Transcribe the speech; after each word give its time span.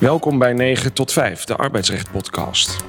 Welkom 0.00 0.38
bij 0.38 0.52
9 0.52 0.92
tot 0.92 1.12
5, 1.12 1.44
de 1.44 1.56
arbeidsrecht 1.56 2.10
podcast. 2.10 2.84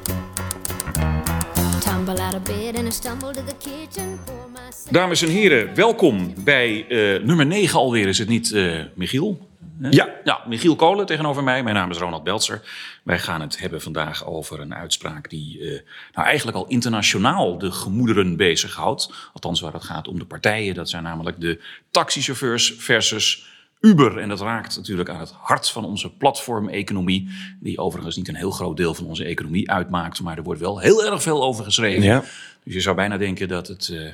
Dames 4.91 5.21
en 5.21 5.29
heren, 5.29 5.75
welkom 5.75 6.33
bij 6.43 6.87
eh, 6.87 7.23
nummer 7.23 7.45
9 7.45 7.79
alweer. 7.79 8.07
Is 8.07 8.17
het 8.17 8.27
niet 8.27 8.51
eh, 8.51 8.83
Michiel? 8.95 9.49
Ja. 9.79 10.09
ja, 10.23 10.43
Michiel 10.47 10.75
Kolen 10.75 11.05
tegenover 11.05 11.43
mij. 11.43 11.63
Mijn 11.63 11.75
naam 11.75 11.91
is 11.91 11.97
Ronald 11.97 12.23
Beltzer. 12.23 12.61
Wij 13.03 13.19
gaan 13.19 13.41
het 13.41 13.59
hebben 13.59 13.81
vandaag 13.81 14.25
over 14.25 14.59
een 14.59 14.73
uitspraak 14.73 15.29
die 15.29 15.59
eh, 15.59 15.79
nou 16.13 16.27
eigenlijk 16.27 16.57
al 16.57 16.67
internationaal 16.67 17.57
de 17.57 17.71
gemoederen 17.71 18.37
bezighoudt. 18.37 19.13
Althans, 19.33 19.61
waar 19.61 19.73
het 19.73 19.83
gaat 19.83 20.07
om 20.07 20.19
de 20.19 20.25
partijen. 20.25 20.75
Dat 20.75 20.89
zijn 20.89 21.03
namelijk 21.03 21.41
de 21.41 21.61
taxichauffeurs 21.91 22.73
versus 22.77 23.55
Uber. 23.79 24.17
En 24.17 24.29
dat 24.29 24.41
raakt 24.41 24.75
natuurlijk 24.75 25.09
aan 25.09 25.19
het 25.19 25.31
hart 25.31 25.69
van 25.69 25.85
onze 25.85 26.13
platformeconomie. 26.13 27.29
Die 27.59 27.77
overigens 27.77 28.15
niet 28.15 28.27
een 28.27 28.35
heel 28.35 28.51
groot 28.51 28.77
deel 28.77 28.93
van 28.93 29.05
onze 29.05 29.23
economie 29.23 29.71
uitmaakt. 29.71 30.21
Maar 30.21 30.37
er 30.37 30.43
wordt 30.43 30.61
wel 30.61 30.79
heel 30.79 31.05
erg 31.05 31.21
veel 31.21 31.43
over 31.43 31.63
geschreven. 31.63 32.03
Ja. 32.03 32.23
Dus 32.63 32.73
je 32.73 32.81
zou 32.81 32.95
bijna 32.95 33.17
denken 33.17 33.47
dat 33.47 33.67
het 33.67 33.89
eh, 33.89 34.11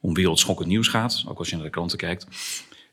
om 0.00 0.14
wereldschokkend 0.14 0.68
nieuws 0.68 0.88
gaat. 0.88 1.24
Ook 1.28 1.38
als 1.38 1.48
je 1.48 1.54
naar 1.54 1.64
de 1.64 1.70
kranten 1.70 1.98
kijkt. 1.98 2.26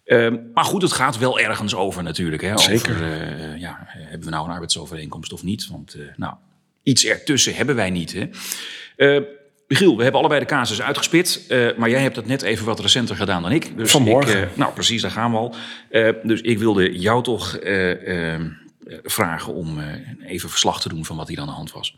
Ehm, 0.05 0.37
maar 0.53 0.63
goed, 0.63 0.81
het 0.81 0.91
gaat 0.91 1.17
wel 1.17 1.39
ergens 1.39 1.75
over 1.75 2.03
natuurlijk. 2.03 2.41
Hè? 2.41 2.57
Zeker. 2.57 2.95
Over, 2.95 3.21
eh, 3.21 3.59
ja, 3.59 3.77
hebben 3.87 4.23
we 4.23 4.29
nou 4.29 4.45
een 4.45 4.53
arbeidsovereenkomst 4.53 5.33
of 5.33 5.43
niet? 5.43 5.67
Want 5.67 5.93
eh, 5.93 6.01
nou, 6.15 6.33
iets 6.83 7.05
ertussen 7.05 7.55
hebben 7.55 7.75
wij 7.75 7.89
niet. 7.89 8.13
Hè? 8.13 8.27
Michiel, 9.67 9.95
we 9.97 10.03
hebben 10.03 10.19
allebei 10.19 10.39
de 10.39 10.45
casus 10.45 10.81
uitgespit. 10.81 11.45
eh, 11.47 11.67
maar 11.77 11.89
jij 11.89 12.01
hebt 12.01 12.15
het 12.15 12.25
net 12.25 12.41
even 12.41 12.65
wat 12.65 12.79
recenter 12.79 13.15
gedaan 13.15 13.41
dan 13.41 13.51
ik. 13.51 13.77
Dus 13.77 13.91
Vanmorgen. 13.91 14.41
Ik, 14.41 14.49
eh, 14.49 14.57
nou, 14.57 14.73
precies, 14.73 15.01
daar 15.01 15.11
gaan 15.11 15.31
we 15.31 15.37
al. 15.37 15.55
Eh, 15.89 16.09
dus 16.23 16.41
ik 16.41 16.59
wilde 16.59 16.99
jou 16.99 17.23
toch 17.23 17.57
vragen 19.03 19.53
om 19.53 19.79
even 20.25 20.49
verslag 20.49 20.81
te 20.81 20.89
doen 20.89 21.05
van 21.05 21.17
wat 21.17 21.27
hier 21.27 21.39
aan 21.39 21.47
de 21.47 21.53
hand 21.53 21.71
was. 21.71 21.95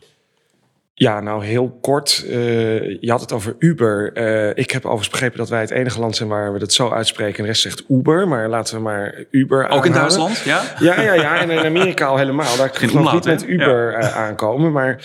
Ja, 0.98 1.20
nou 1.20 1.44
heel 1.44 1.78
kort. 1.80 2.24
eh, 2.28 3.00
je 3.00 3.10
had 3.10 3.20
het 3.20 3.32
over 3.32 3.56
Uber. 3.58 4.12
Eh, 4.12 4.48
ik 4.48 4.70
heb 4.70 4.82
overigens 4.84 5.10
begrepen 5.10 5.38
dat 5.38 5.48
wij 5.48 5.60
het 5.60 5.70
enige 5.70 6.00
land 6.00 6.16
zijn 6.16 6.28
waar 6.28 6.52
we 6.52 6.58
dat 6.58 6.72
zo 6.72 6.90
uitspreken. 6.90 7.36
En 7.36 7.42
de 7.42 7.48
rest 7.48 7.62
zegt 7.62 7.84
Uber, 7.88 8.28
maar 8.28 8.48
laten 8.48 8.76
we 8.76 8.82
maar 8.82 9.24
Uber 9.30 9.68
Ook 9.68 9.86
in. 9.86 9.92
Duitsland, 9.92 10.38
ja? 10.38 10.62
Ja, 10.78 11.00
ja, 11.00 11.12
ja. 11.12 11.40
En 11.40 11.50
in 11.50 11.64
Amerika 11.64 12.06
al 12.06 12.16
helemaal. 12.16 12.56
Daar 12.56 12.70
geloof 12.72 13.06
ik 13.06 13.12
niet 13.12 13.24
met? 13.24 13.48
Uber 13.48 13.94
eh, 13.94 14.16
aankomen. 14.16 14.72
Maar 14.72 15.04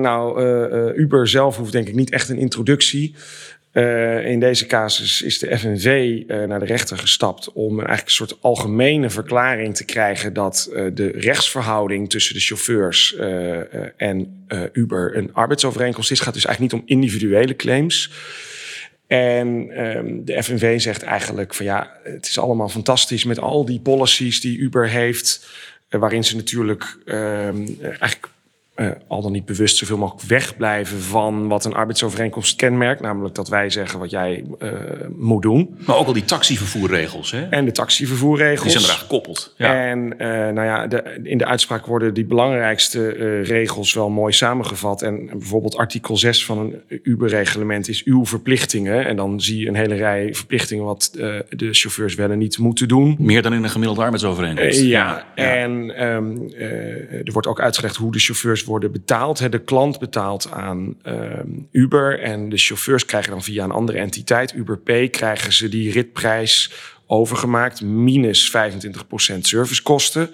nou, 0.00 0.42
Uber 0.94 1.28
zelf 1.28 1.56
hoeft 1.56 1.72
denk 1.72 1.88
ik 1.88 1.94
niet 1.94 2.10
echt 2.10 2.28
een 2.28 2.38
introductie. 2.38 3.14
Eh, 3.78 4.26
in 4.26 4.40
deze 4.40 4.66
casus 4.66 5.22
is 5.22 5.38
de 5.38 5.58
FNV 5.58 6.22
eh, 6.26 6.42
naar 6.42 6.58
de 6.58 6.64
rechter 6.64 6.98
gestapt 6.98 7.52
om 7.52 7.76
eigenlijk 7.76 8.06
een 8.06 8.14
soort 8.14 8.38
algemene 8.40 9.10
verklaring 9.10 9.76
te 9.76 9.84
krijgen 9.84 10.32
dat 10.32 10.70
eh, 10.74 10.84
de 10.94 11.10
rechtsverhouding 11.14 12.10
tussen 12.10 12.34
de 12.34 12.40
chauffeurs 12.40 13.16
en 13.96 14.46
Uber 14.72 15.16
een 15.16 15.34
arbeidsovereenkomst 15.34 16.10
is. 16.10 16.16
Het 16.16 16.26
gaat 16.26 16.34
dus 16.34 16.44
eigenlijk 16.44 16.74
niet 16.74 16.82
om 16.82 16.88
individuele 16.96 17.56
claims. 17.56 18.12
En 19.06 19.70
ehm, 19.70 20.24
de 20.24 20.42
FNV 20.42 20.80
zegt 20.80 21.02
eigenlijk 21.02 21.54
van 21.54 21.66
ja, 21.66 21.92
het 22.02 22.26
is 22.26 22.38
allemaal 22.38 22.68
fantastisch 22.68 23.24
met 23.24 23.38
al 23.38 23.64
die 23.64 23.80
policies 23.80 24.40
die 24.40 24.58
Uber 24.58 24.88
heeft, 24.88 25.48
waarin 25.88 26.24
ze 26.24 26.36
natuurlijk 26.36 26.98
ehm, 27.04 27.66
eigenlijk 27.82 28.28
eh, 28.78 28.90
al 29.08 29.22
dan 29.22 29.32
niet 29.32 29.44
bewust 29.44 29.76
zoveel 29.76 29.96
mogelijk 29.96 30.26
wegblijven 30.28 31.00
van 31.00 31.48
wat 31.48 31.64
een 31.64 31.74
arbeidsovereenkomst 31.74 32.56
kenmerkt, 32.56 33.00
namelijk 33.00 33.34
dat 33.34 33.48
wij 33.48 33.70
zeggen 33.70 33.98
wat 33.98 34.10
jij 34.10 34.44
eh, 34.58 34.70
moet 35.16 35.42
doen. 35.42 35.76
Maar 35.86 35.96
ook 35.96 36.06
al 36.06 36.12
die 36.12 36.24
taxivervoerregels, 36.24 37.30
hè? 37.30 37.42
En 37.42 37.64
de 37.64 37.72
taxivervoerregels. 37.72 38.62
Die 38.62 38.70
zijn 38.70 38.84
eraan 38.84 38.98
gekoppeld. 38.98 39.54
Ja. 39.56 39.88
En 39.88 40.18
eh, 40.18 40.28
nou 40.28 40.66
ja, 40.66 40.86
de, 40.86 41.20
in 41.22 41.38
de 41.38 41.46
uitspraak 41.46 41.86
worden 41.86 42.14
die 42.14 42.24
belangrijkste 42.24 43.08
regels 43.42 43.92
wel 43.92 44.10
mooi 44.10 44.32
samengevat. 44.32 45.02
En 45.02 45.26
bijvoorbeeld 45.26 45.76
artikel 45.76 46.16
6 46.16 46.44
van 46.44 46.58
een 46.58 47.00
Uber-reglement 47.02 47.88
is 47.88 48.04
uw 48.04 48.26
verplichtingen. 48.26 49.06
En 49.06 49.16
dan 49.16 49.40
zie 49.40 49.60
je 49.60 49.68
een 49.68 49.74
hele 49.74 49.94
rij 49.94 50.34
verplichtingen 50.34 50.84
wat 50.84 51.10
de 51.48 51.68
chauffeurs 51.72 52.14
wel 52.14 52.30
en 52.30 52.38
niet 52.38 52.58
moeten 52.58 52.88
doen. 52.88 53.16
Meer 53.18 53.42
dan 53.42 53.54
in 53.54 53.62
een 53.62 53.70
gemiddelde 53.70 54.02
arbeidsovereenkomst. 54.02 54.80
Ja, 54.80 55.26
en 55.34 55.96
ehm, 55.96 56.36
eh, 56.56 57.26
er 57.26 57.32
wordt 57.32 57.48
ook 57.48 57.60
uitgelegd 57.60 57.96
hoe 57.96 58.12
de 58.12 58.18
chauffeurs 58.18 58.64
worden 58.68 58.92
betaald. 58.92 59.52
De 59.52 59.58
klant 59.64 59.98
betaalt 59.98 60.50
aan 60.50 60.94
ehm, 61.02 61.46
Uber 61.70 62.20
en 62.20 62.48
de 62.48 62.56
chauffeurs 62.56 63.04
krijgen 63.04 63.30
dan 63.30 63.42
via 63.42 63.64
een 63.64 63.70
andere 63.70 63.98
entiteit, 63.98 64.54
Uber 64.54 64.78
Pay, 64.78 65.08
krijgen 65.08 65.52
ze 65.52 65.68
die 65.68 65.92
ritprijs 65.92 66.72
overgemaakt, 67.06 67.82
minus 67.82 68.50
25% 68.50 69.38
servicekosten. 69.40 70.30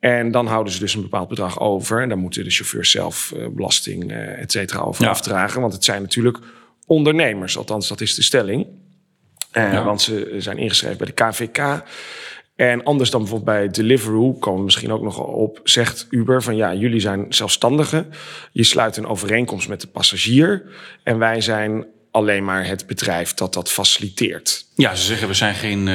En 0.00 0.30
dan 0.30 0.46
houden 0.46 0.72
ze 0.72 0.78
dus 0.78 0.94
een 0.94 1.02
bepaald 1.02 1.28
bedrag 1.28 1.60
over. 1.60 2.02
En 2.02 2.08
dan 2.08 2.18
moeten 2.18 2.44
de 2.44 2.50
chauffeurs 2.50 2.90
zelf 2.90 3.32
eh, 3.36 3.46
belasting, 3.48 4.10
eh 4.12 4.40
et 4.42 4.52
cetera, 4.52 4.80
over 4.80 5.04
Ja. 5.04 5.10
afdragen. 5.10 5.60
Want 5.60 5.72
het 5.72 5.84
zijn 5.84 6.02
natuurlijk 6.02 6.38
ondernemers, 6.86 7.56
althans 7.58 7.88
dat 7.88 8.00
is 8.00 8.14
de 8.14 8.22
stelling. 8.22 8.66
Eh, 9.50 9.72
Ja. 9.72 9.84
Want 9.84 10.02
ze 10.02 10.34
zijn 10.38 10.58
ingeschreven 10.58 10.98
bij 10.98 11.06
de 11.06 11.12
KVK. 11.12 11.82
En 12.56 12.82
anders 12.84 13.10
dan 13.10 13.20
bijvoorbeeld 13.20 13.56
bij 13.56 13.68
Deliveroo, 13.68 14.32
komen 14.32 14.58
we 14.58 14.64
misschien 14.64 14.92
ook 14.92 15.02
nog 15.02 15.18
op, 15.18 15.60
zegt 15.64 16.06
Uber 16.10 16.42
van 16.42 16.56
ja, 16.56 16.74
jullie 16.74 17.00
zijn 17.00 17.26
zelfstandigen. 17.28 18.06
Je 18.52 18.62
sluit 18.64 18.96
een 18.96 19.06
overeenkomst 19.06 19.68
met 19.68 19.80
de 19.80 19.86
passagier. 19.86 20.62
En 21.02 21.18
wij 21.18 21.40
zijn 21.40 21.86
alleen 22.10 22.44
maar 22.44 22.66
het 22.66 22.86
bedrijf 22.86 23.34
dat 23.34 23.54
dat 23.54 23.70
faciliteert. 23.70 24.66
Ja, 24.74 24.94
ze 24.94 25.04
zeggen 25.06 25.28
we 25.28 25.34
zijn 25.34 25.54
geen, 25.54 25.78
eh, 25.88 25.94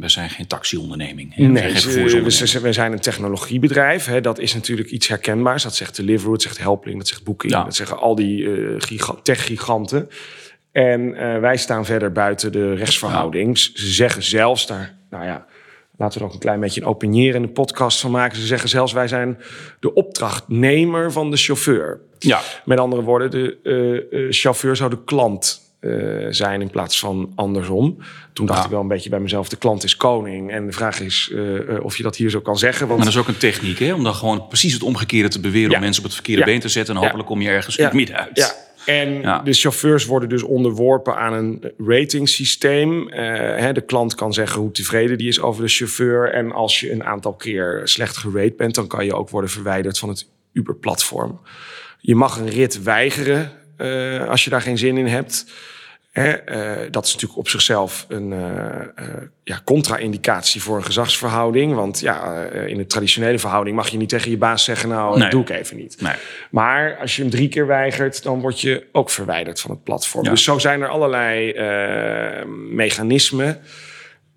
we 0.00 0.08
zijn 0.08 0.30
geen 0.30 0.46
taxionderneming. 0.46 1.34
hè. 1.34 1.48
We 1.52 1.58
zijn 1.78 2.04
Nee, 2.52 2.62
we 2.62 2.72
zijn 2.72 2.92
een 2.92 3.00
technologiebedrijf. 3.00 4.04
Hè. 4.06 4.20
Dat 4.20 4.38
is 4.38 4.54
natuurlijk 4.54 4.90
iets 4.90 5.08
herkenbaars. 5.08 5.62
Dat 5.62 5.74
zegt 5.74 5.96
Deliveroo, 5.96 6.32
dat 6.32 6.42
zegt 6.42 6.58
Helpling, 6.58 6.98
dat 6.98 7.08
zegt 7.08 7.24
Booking. 7.24 7.52
Ja. 7.52 7.64
Dat 7.64 7.74
zeggen 7.76 7.98
al 7.98 8.14
die 8.14 8.48
giga- 8.78 9.16
tech-giganten. 9.22 10.08
En 10.72 11.10
wij 11.40 11.56
staan 11.56 11.84
verder 11.84 12.12
buiten 12.12 12.52
de 12.52 12.74
rechtsverhouding. 12.74 13.58
Ze 13.58 13.70
zeggen 13.74 14.22
zelfs 14.22 14.66
daar, 14.66 14.96
nou 15.10 15.24
ja, 15.24 15.46
laten 15.98 16.18
we 16.18 16.20
er 16.24 16.26
ook 16.30 16.34
een 16.34 16.40
klein 16.42 16.60
beetje 16.60 16.80
een 16.80 16.86
opinierende 16.86 17.48
podcast 17.48 18.00
van 18.00 18.10
maken. 18.10 18.38
Ze 18.38 18.46
zeggen 18.46 18.68
zelfs 18.68 18.92
wij 18.92 19.08
zijn 19.08 19.38
de 19.80 19.94
opdrachtnemer 19.94 21.12
van 21.12 21.30
de 21.30 21.36
chauffeur. 21.36 22.00
Ja, 22.18 22.40
Met 22.64 22.78
andere 22.78 23.02
woorden, 23.02 23.30
de 23.30 23.58
eh, 23.62 24.20
eh, 24.24 24.32
chauffeur 24.32 24.76
zou 24.76 24.90
de 24.90 25.04
klant 25.04 25.64
eh, 25.80 25.90
zijn 26.28 26.60
in 26.60 26.70
plaats 26.70 26.98
van 26.98 27.32
andersom. 27.34 27.98
Toen 28.32 28.46
dacht 28.46 28.58
Ja. 28.58 28.64
ik 28.64 28.70
wel 28.70 28.80
een 28.80 28.88
beetje 28.88 29.10
bij 29.10 29.20
mezelf, 29.20 29.48
de 29.48 29.56
klant 29.56 29.84
is 29.84 29.96
koning. 29.96 30.50
En 30.50 30.66
de 30.66 30.72
vraag 30.72 31.00
is 31.00 31.32
of 31.82 31.96
je 31.96 32.02
dat 32.02 32.16
hier 32.16 32.30
zo 32.30 32.40
kan 32.40 32.58
zeggen. 32.58 32.86
Want 32.86 32.98
maar 32.98 33.06
dat 33.06 33.14
is 33.14 33.20
ook 33.20 33.28
een 33.28 33.38
techniek, 33.38 33.78
hè? 33.78 33.94
om 33.94 34.04
dan 34.04 34.14
gewoon 34.14 34.46
precies 34.48 34.72
het 34.72 34.82
omgekeerde 34.82 35.28
te 35.28 35.40
beweren... 35.40 35.70
Ja. 35.70 35.76
om 35.76 35.82
mensen 35.82 35.98
op 36.02 36.06
het 36.08 36.14
verkeerde 36.14 36.40
Ja. 36.40 36.46
been 36.46 36.60
te 36.60 36.68
zetten... 36.68 36.94
en 36.94 37.00
hopelijk 37.02 37.28
kom 37.28 37.40
je 37.40 37.48
ergens 37.48 37.76
midden 37.92 38.16
uit. 38.16 38.65
En 38.86 39.20
Ja. 39.20 39.38
de 39.38 39.52
chauffeurs 39.52 40.04
worden 40.06 40.28
dus 40.28 40.42
onderworpen 40.42 41.16
aan 41.16 41.32
een 41.32 41.72
ratingsysteem. 41.78 43.08
Hè, 43.10 43.72
de 43.72 43.80
klant 43.80 44.14
kan 44.14 44.32
zeggen 44.32 44.60
hoe 44.60 44.70
tevreden 44.70 45.18
die 45.18 45.28
is 45.28 45.40
over 45.40 45.62
de 45.62 45.68
chauffeur. 45.68 46.32
En 46.32 46.52
als 46.52 46.80
je 46.80 46.92
een 46.92 47.04
aantal 47.04 47.34
keer 47.34 47.80
slecht 47.84 48.16
gerate 48.16 48.54
bent, 48.56 48.74
dan 48.74 48.86
kan 48.86 49.04
je 49.04 49.14
ook 49.14 49.30
worden 49.30 49.50
verwijderd 49.50 49.98
van 49.98 50.08
het 50.08 50.26
Uber-platform. 50.52 51.40
Je 52.00 52.14
mag 52.14 52.38
een 52.38 52.48
rit 52.50 52.82
weigeren 52.82 53.50
eh, 53.76 54.28
als 54.28 54.44
je 54.44 54.50
daar 54.50 54.62
geen 54.62 54.78
zin 54.78 54.96
in 54.96 55.06
hebt. 55.06 55.46
Hè, 56.16 56.30
eh, 56.30 56.90
dat 56.90 57.06
is 57.06 57.12
natuurlijk 57.12 57.38
op 57.38 57.48
zichzelf 57.48 58.06
een 58.08 58.32
eh, 58.32 59.04
ja, 59.44 59.60
contra-indicatie 59.64 60.62
voor 60.62 60.76
een 60.76 60.84
gezagsverhouding. 60.84 61.74
Want 61.74 62.00
ja, 62.00 62.42
in 62.44 62.78
een 62.78 62.86
traditionele 62.86 63.38
verhouding 63.38 63.76
mag 63.76 63.88
je 63.88 63.96
niet 63.96 64.08
tegen 64.08 64.30
je 64.30 64.36
baas 64.36 64.64
zeggen... 64.64 64.88
nou, 64.88 65.10
Nee. 65.10 65.20
dat 65.20 65.30
doe 65.30 65.40
ik 65.40 65.50
even 65.50 65.76
niet. 65.76 66.00
Nee. 66.00 66.14
Maar 66.50 66.96
als 67.00 67.16
je 67.16 67.22
hem 67.22 67.30
drie 67.30 67.48
keer 67.48 67.66
weigert, 67.66 68.22
dan 68.22 68.40
word 68.40 68.60
je 68.60 68.86
ook 68.92 69.10
verwijderd 69.10 69.60
van 69.60 69.70
het 69.70 69.82
platform. 69.82 70.24
Ja. 70.24 70.30
Dus 70.30 70.44
zo 70.44 70.58
zijn 70.58 70.82
er 70.82 70.88
allerlei 70.88 71.52
mechanismen. 72.70 73.60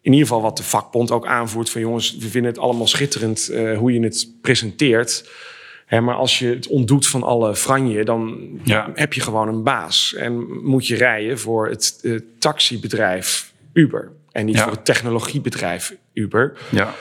In 0.01 0.12
ieder 0.12 0.27
geval 0.27 0.42
wat 0.42 0.57
de 0.57 0.63
vakbond 0.63 1.12
ook 1.12 1.25
aanvoert 1.25 1.69
van 1.69 1.81
jongens, 1.81 2.18
we 2.18 2.30
vinden 2.30 2.51
het 2.51 2.59
allemaal 2.62 2.88
schitterend 2.88 3.51
hoe 3.77 3.94
je 3.94 4.03
het 4.03 4.27
presenteert. 4.42 5.30
Hè, 5.89 6.01
maar 6.01 6.15
als 6.15 6.39
je 6.39 6.47
het 6.47 6.68
ontdoet 6.68 7.07
van 7.07 7.24
alle 7.24 7.56
franje, 7.56 8.03
dan 8.06 8.38
Ja. 8.63 8.89
heb 8.94 9.13
je 9.13 9.21
gewoon 9.21 9.47
een 9.47 9.63
baas. 9.63 10.13
En 10.18 10.63
moet 10.63 10.88
je 10.88 10.95
rijden 10.95 11.39
voor 11.39 11.69
het 11.69 12.03
taxibedrijf 12.39 13.53
Uber. 13.74 14.12
En 14.31 14.45
niet 14.45 14.56
Ja. 14.56 14.63
voor 14.63 14.71
het 14.71 14.86
technologiebedrijf 14.86 15.94
Uber. 16.13 16.57
Ja. 16.71 16.94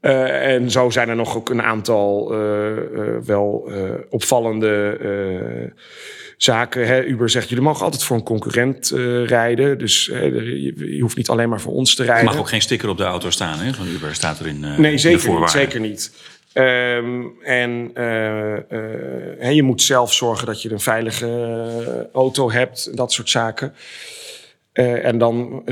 Eh, 0.00 0.54
en 0.54 0.70
zo 0.70 0.90
zijn 0.90 1.08
er 1.08 1.16
nog 1.16 1.36
ook 1.36 1.50
een 1.50 1.62
aantal 1.62 2.32
eh, 2.32 2.76
eh, 2.76 2.78
wel 3.24 3.70
opvallende 4.10 4.98
zaken. 6.36 6.86
Hè. 6.86 7.04
Uber 7.04 7.30
zegt, 7.30 7.48
jullie 7.48 7.64
mogen 7.64 7.84
altijd 7.84 8.04
voor 8.04 8.16
een 8.16 8.22
concurrent 8.22 8.92
rijden. 9.26 9.78
Dus 9.78 10.04
je, 10.06 10.74
je 10.94 11.00
hoeft 11.00 11.16
niet 11.16 11.28
alleen 11.28 11.48
maar 11.48 11.60
voor 11.60 11.72
ons 11.72 11.94
te 11.94 12.02
Er 12.02 12.08
rijden. 12.08 12.24
mag 12.26 12.38
ook 12.38 12.48
geen 12.48 12.62
sticker 12.62 12.88
op 12.88 12.96
de 12.96 13.04
auto 13.04 13.30
staan, 13.30 13.58
hè? 13.58 13.72
Van 13.72 13.86
Uber 13.88 14.14
staat 14.14 14.40
er 14.40 14.46
in 14.46 14.60
Nee, 14.60 14.92
de 14.92 14.98
zeker 14.98 15.40
niet. 15.40 15.50
Zeker 15.50 15.80
niet. 15.80 16.12
Ehm, 16.52 17.22
en 17.42 17.90
eh, 17.94 18.56
eh, 19.40 19.52
je 19.52 19.62
moet 19.62 19.82
zelf 19.82 20.12
zorgen 20.12 20.46
dat 20.46 20.62
je 20.62 20.70
een 20.70 20.80
veilige 20.80 21.26
eh, 21.26 22.14
auto 22.14 22.50
hebt. 22.50 22.96
Dat 22.96 23.12
soort 23.12 23.30
zaken. 23.30 23.74
En 24.72 25.18
dan 25.18 25.64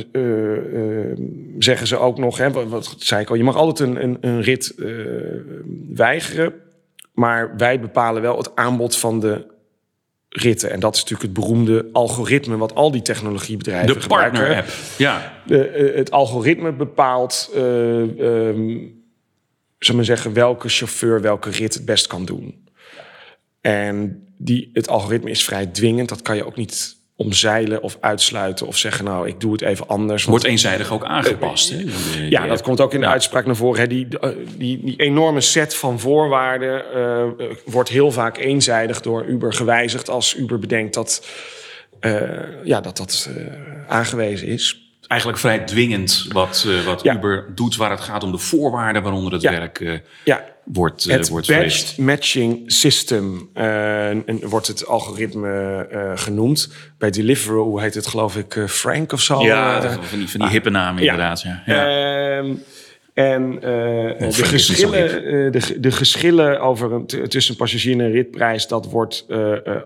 zeggen 1.59 1.87
ze 1.87 1.97
ook 1.99 2.19
nog, 2.19 2.39
hè, 2.39 2.51
wat, 2.51 2.69
wat 2.69 2.95
zei 2.99 3.23
ik 3.23 3.31
al, 3.31 3.37
je 3.37 3.45
mag 3.45 3.57
altijd 3.57 3.89
een, 3.89 4.03
een, 4.03 4.19
een 4.21 4.43
rit 4.43 4.75
weigeren. 5.95 6.55
Maar 7.15 7.57
wij 7.57 7.81
bepalen 7.81 8.23
wel 8.23 8.37
het 8.37 8.57
aanbod 8.57 8.97
van 8.97 9.21
de 9.21 9.47
ritten. 10.29 10.71
En 10.71 10.81
dat 10.81 10.95
is 10.95 11.01
natuurlijk 11.01 11.35
het 11.35 11.45
beroemde 11.45 11.89
algoritme 11.93 12.57
wat 12.57 12.75
al 12.75 12.91
die 12.91 13.03
technologiebedrijven 13.03 13.95
De 13.95 14.01
gebruiken. 14.01 14.39
partner-app. 14.39 14.69
Ja. 14.99 15.33
De, 15.47 15.69
eh, 15.69 15.97
het 15.97 16.11
algoritme 16.11 16.73
bepaalt, 16.73 17.51
eh 17.55 17.63
zullen 19.79 20.01
we 20.01 20.07
zeggen, 20.07 20.33
welke 20.33 20.69
chauffeur 20.69 21.21
welke 21.21 21.51
rit 21.51 21.75
het 21.75 21.85
best 21.85 22.07
kan 22.07 22.25
doen. 22.25 22.69
En 23.61 24.27
die, 24.39 24.71
het 24.73 24.89
algoritme 24.89 25.31
is 25.31 25.45
vrij 25.45 25.67
dwingend. 25.67 26.09
Dat 26.09 26.23
kan 26.23 26.37
je 26.37 26.47
ook 26.47 26.57
niet 26.57 26.97
omzeilen 27.17 27.83
of 27.83 27.97
uitsluiten 28.01 28.67
of 28.67 28.77
zeggen, 28.77 29.05
nou, 29.05 29.29
ik 29.29 29.41
doe 29.41 29.53
het 29.53 29.63
even 29.63 29.89
anders. 29.89 30.25
Wordt 30.25 30.45
eenzijdig 30.45 30.93
ook 30.93 31.05
aangepast. 31.05 31.71
Hè? 31.71 31.85
ja, 32.29 32.47
dat 32.47 32.63
komt 32.63 32.81
ook 32.81 32.95
in 32.95 33.01
de 33.01 33.07
uitspraak 33.07 33.47
naar 33.47 33.57
voren. 33.57 33.81
Hè. 33.81 33.87
Die, 33.87 34.19
eh, 34.19 34.31
die, 34.57 34.85
die 34.85 34.97
enorme 34.97 35.41
set 35.41 35.75
van 35.75 36.01
voorwaarden 36.01 36.93
eh, 36.93 37.23
eh, 37.23 37.57
wordt 37.65 37.89
heel 37.89 38.13
vaak 38.13 38.39
eenzijdig 38.39 39.01
door 39.01 39.25
Uber 39.25 39.53
gewijzigd 39.53 40.11
als 40.11 40.37
Uber 40.37 40.59
bedenkt 40.59 40.95
dat 40.95 41.27
eh, 42.01 42.65
ja, 42.65 42.81
dat, 42.81 42.97
dat 42.97 43.31
eh, 43.37 43.45
aangewezen 43.89 44.49
is. 44.49 44.86
Eigenlijk 45.07 45.41
vrij 45.41 45.59
dwingend 45.59 46.27
wat, 46.29 46.67
eh, 46.69 46.85
wat 46.85 47.03
Ja. 47.03 47.15
Uber 47.15 47.47
doet 47.55 47.77
waar 47.77 47.91
het 47.91 48.01
gaat 48.01 48.25
om 48.25 48.33
de 48.33 48.39
voorwaarden 48.39 49.03
waaronder 49.03 49.33
het 49.33 49.43
Ja. 49.43 49.51
werk 49.51 49.81
eh, 49.81 49.99
Ja, 50.25 50.45
wordt, 50.65 51.07
eh, 51.07 51.17
het 51.17 51.29
wordt 51.29 51.47
Badged. 51.47 51.99
Matching 51.99 52.63
System 52.67 53.51
en 53.55 54.49
wordt 54.49 54.67
het 54.67 54.87
algoritme 54.87 56.15
genoemd. 56.15 56.73
Bij 56.99 57.11
Deliveroo 57.11 57.79
heet 57.79 57.95
het 57.95 58.07
geloof 58.07 58.37
ik 58.37 58.65
Frank 58.69 59.13
of 59.13 59.21
zo. 59.21 59.43
Ja, 59.43 59.83
van 59.83 60.19
die, 60.19 60.29
van 60.29 60.41
die 60.41 60.49
hippe 60.49 60.71
namen 60.71 61.03
ja. 61.03 61.13
inderdaad. 61.13 61.43
Ja. 61.43 61.63
Ehm, 61.67 62.55
en 63.15 63.61
de, 63.61 64.17
is 64.19 64.41
geschillen, 64.41 65.53
de, 65.53 65.81
de 65.81 65.93
geschillen 65.93 66.61
over 66.61 66.93
een, 66.93 67.07
tussen 67.07 67.57
passagier 67.57 68.01
en 68.01 68.11
ritprijs, 68.11 68.69
dat 68.69 68.87
wordt 68.87 69.27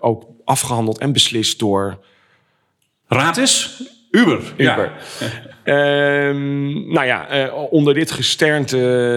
ook 0.00 0.26
afgehandeld 0.44 0.98
en 0.98 1.12
beslist 1.12 1.58
door 1.58 1.98
Raad 3.08 3.36
eens? 3.36 3.82
Uber. 4.10 4.40
Ja. 4.56 4.90
Ehm, 5.64 6.92
nou 6.92 7.06
ja, 7.06 7.28
eh, 7.28 7.54
onder 7.70 7.94
dit 7.94 8.10
gesternte 8.10 8.76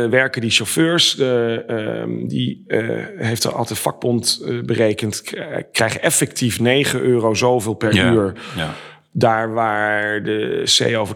werken 0.10 0.42
die 0.42 0.50
chauffeurs. 0.50 1.18
Ehm, 1.18 2.28
die 2.28 2.64
eh, 2.68 2.80
heeft 3.18 3.44
er 3.44 3.54
altijd 3.54 3.80
vakbond 3.80 4.42
eh, 4.46 4.62
berekend. 4.62 5.24
krijgen 5.72 6.02
effectief 6.02 6.60
9 6.60 7.02
euro 7.02 7.34
zoveel 7.34 7.74
per 7.74 7.94
Ja. 7.96 8.12
uur. 8.12 8.34
Ja. 8.56 8.74
Daar 9.12 9.54
waar 9.54 10.24
de 10.24 10.62
CEO 10.64 11.02
over 11.02 11.16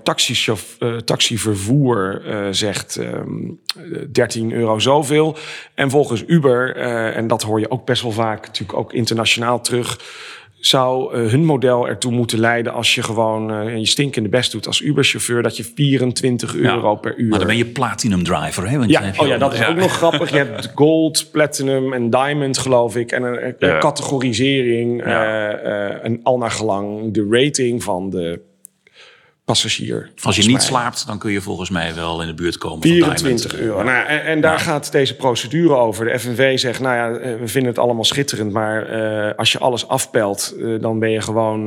eh, 0.79 0.95
taxivervoer 0.95 2.21
zegt 2.51 2.95
ehm, 2.95 4.11
13 4.11 4.53
euro 4.53 4.79
zoveel. 4.79 5.37
En 5.75 5.89
volgens 5.89 6.23
Uber, 6.27 6.75
en 7.15 7.27
dat 7.27 7.43
hoor 7.43 7.59
je 7.59 7.71
ook 7.71 7.85
best 7.85 8.01
wel 8.01 8.11
vaak 8.11 8.45
natuurlijk 8.45 8.79
ook 8.79 8.93
internationaal 8.93 9.61
terug... 9.61 9.99
zou 10.59 11.13
eh, 11.13 11.29
hun 11.31 11.45
model 11.45 11.87
ertoe 11.87 12.11
moeten 12.11 12.39
leiden 12.39 12.73
als 12.73 12.95
je 12.95 13.03
gewoon 13.03 13.53
eh, 13.53 13.77
je 13.77 13.85
stinkende 13.85 14.29
best 14.29 14.51
doet 14.51 14.67
als 14.67 14.81
Uber-chauffeur... 14.81 15.43
dat 15.43 15.57
je 15.57 15.63
24 15.75 16.55
euro 16.55 16.95
per 16.95 17.17
uur... 17.17 17.29
Maar 17.29 17.37
dan 17.39 17.47
ben 17.47 17.57
je 17.57 17.65
platinum 17.65 18.23
driver. 18.23 18.69
Hè? 18.69 18.77
Want 18.77 18.89
Ja, 18.89 19.11
oh 19.17 19.27
ja, 19.27 19.37
dat 19.37 19.53
is 19.53 19.65
ook 19.65 19.75
nog 19.75 19.91
grappig. 19.91 20.29
Je 20.29 20.37
hebt 20.37 20.71
gold, 20.75 21.27
platinum 21.31 21.93
en 21.93 22.09
diamond, 22.09 22.57
geloof 22.57 22.95
ik. 22.95 23.11
En 23.11 23.23
een, 23.23 23.45
een 23.45 23.55
Ja. 23.59 23.77
categorisering. 23.77 25.05
Ja. 25.05 25.25
eh, 25.25 25.85
eh, 25.89 26.03
en 26.05 26.19
al 26.23 26.37
naar 26.37 26.51
gelang 26.51 27.13
de 27.13 27.27
rating 27.29 27.83
van 27.83 28.09
de 28.09 28.41
passagier. 29.47 30.09
Als 30.21 30.35
je 30.35 30.41
niet 30.41 30.51
mij. 30.51 30.61
slaapt, 30.61 31.07
dan 31.07 31.19
kun 31.19 31.31
je 31.31 31.41
volgens 31.41 31.69
mij 31.69 31.95
wel 31.95 32.21
in 32.21 32.27
de 32.27 32.33
buurt 32.33 32.57
komen 32.57 32.81
van 32.81 32.91
24 32.91 33.51
Diamond. 33.51 33.69
euro. 33.69 33.83
Nou, 33.83 34.07
en, 34.07 34.23
en 34.23 34.41
daar 34.41 34.59
gaat 34.59 34.91
deze 34.91 35.15
procedure 35.15 35.75
over. 35.75 36.05
De 36.05 36.19
FNV 36.19 36.59
zegt, 36.59 36.79
nou 36.79 36.95
ja, 36.95 37.19
eh, 37.19 37.39
we 37.39 37.47
vinden 37.47 37.71
het 37.71 37.79
allemaal 37.79 38.03
schitterend... 38.03 38.51
maar 38.51 38.85
eh, 38.85 39.37
als 39.37 39.51
je 39.51 39.59
alles 39.59 39.87
afpelt, 39.87 40.55
eh, 40.59 40.81
dan 40.81 40.99
ben 40.99 41.11
je 41.11 41.21
gewoon 41.21 41.61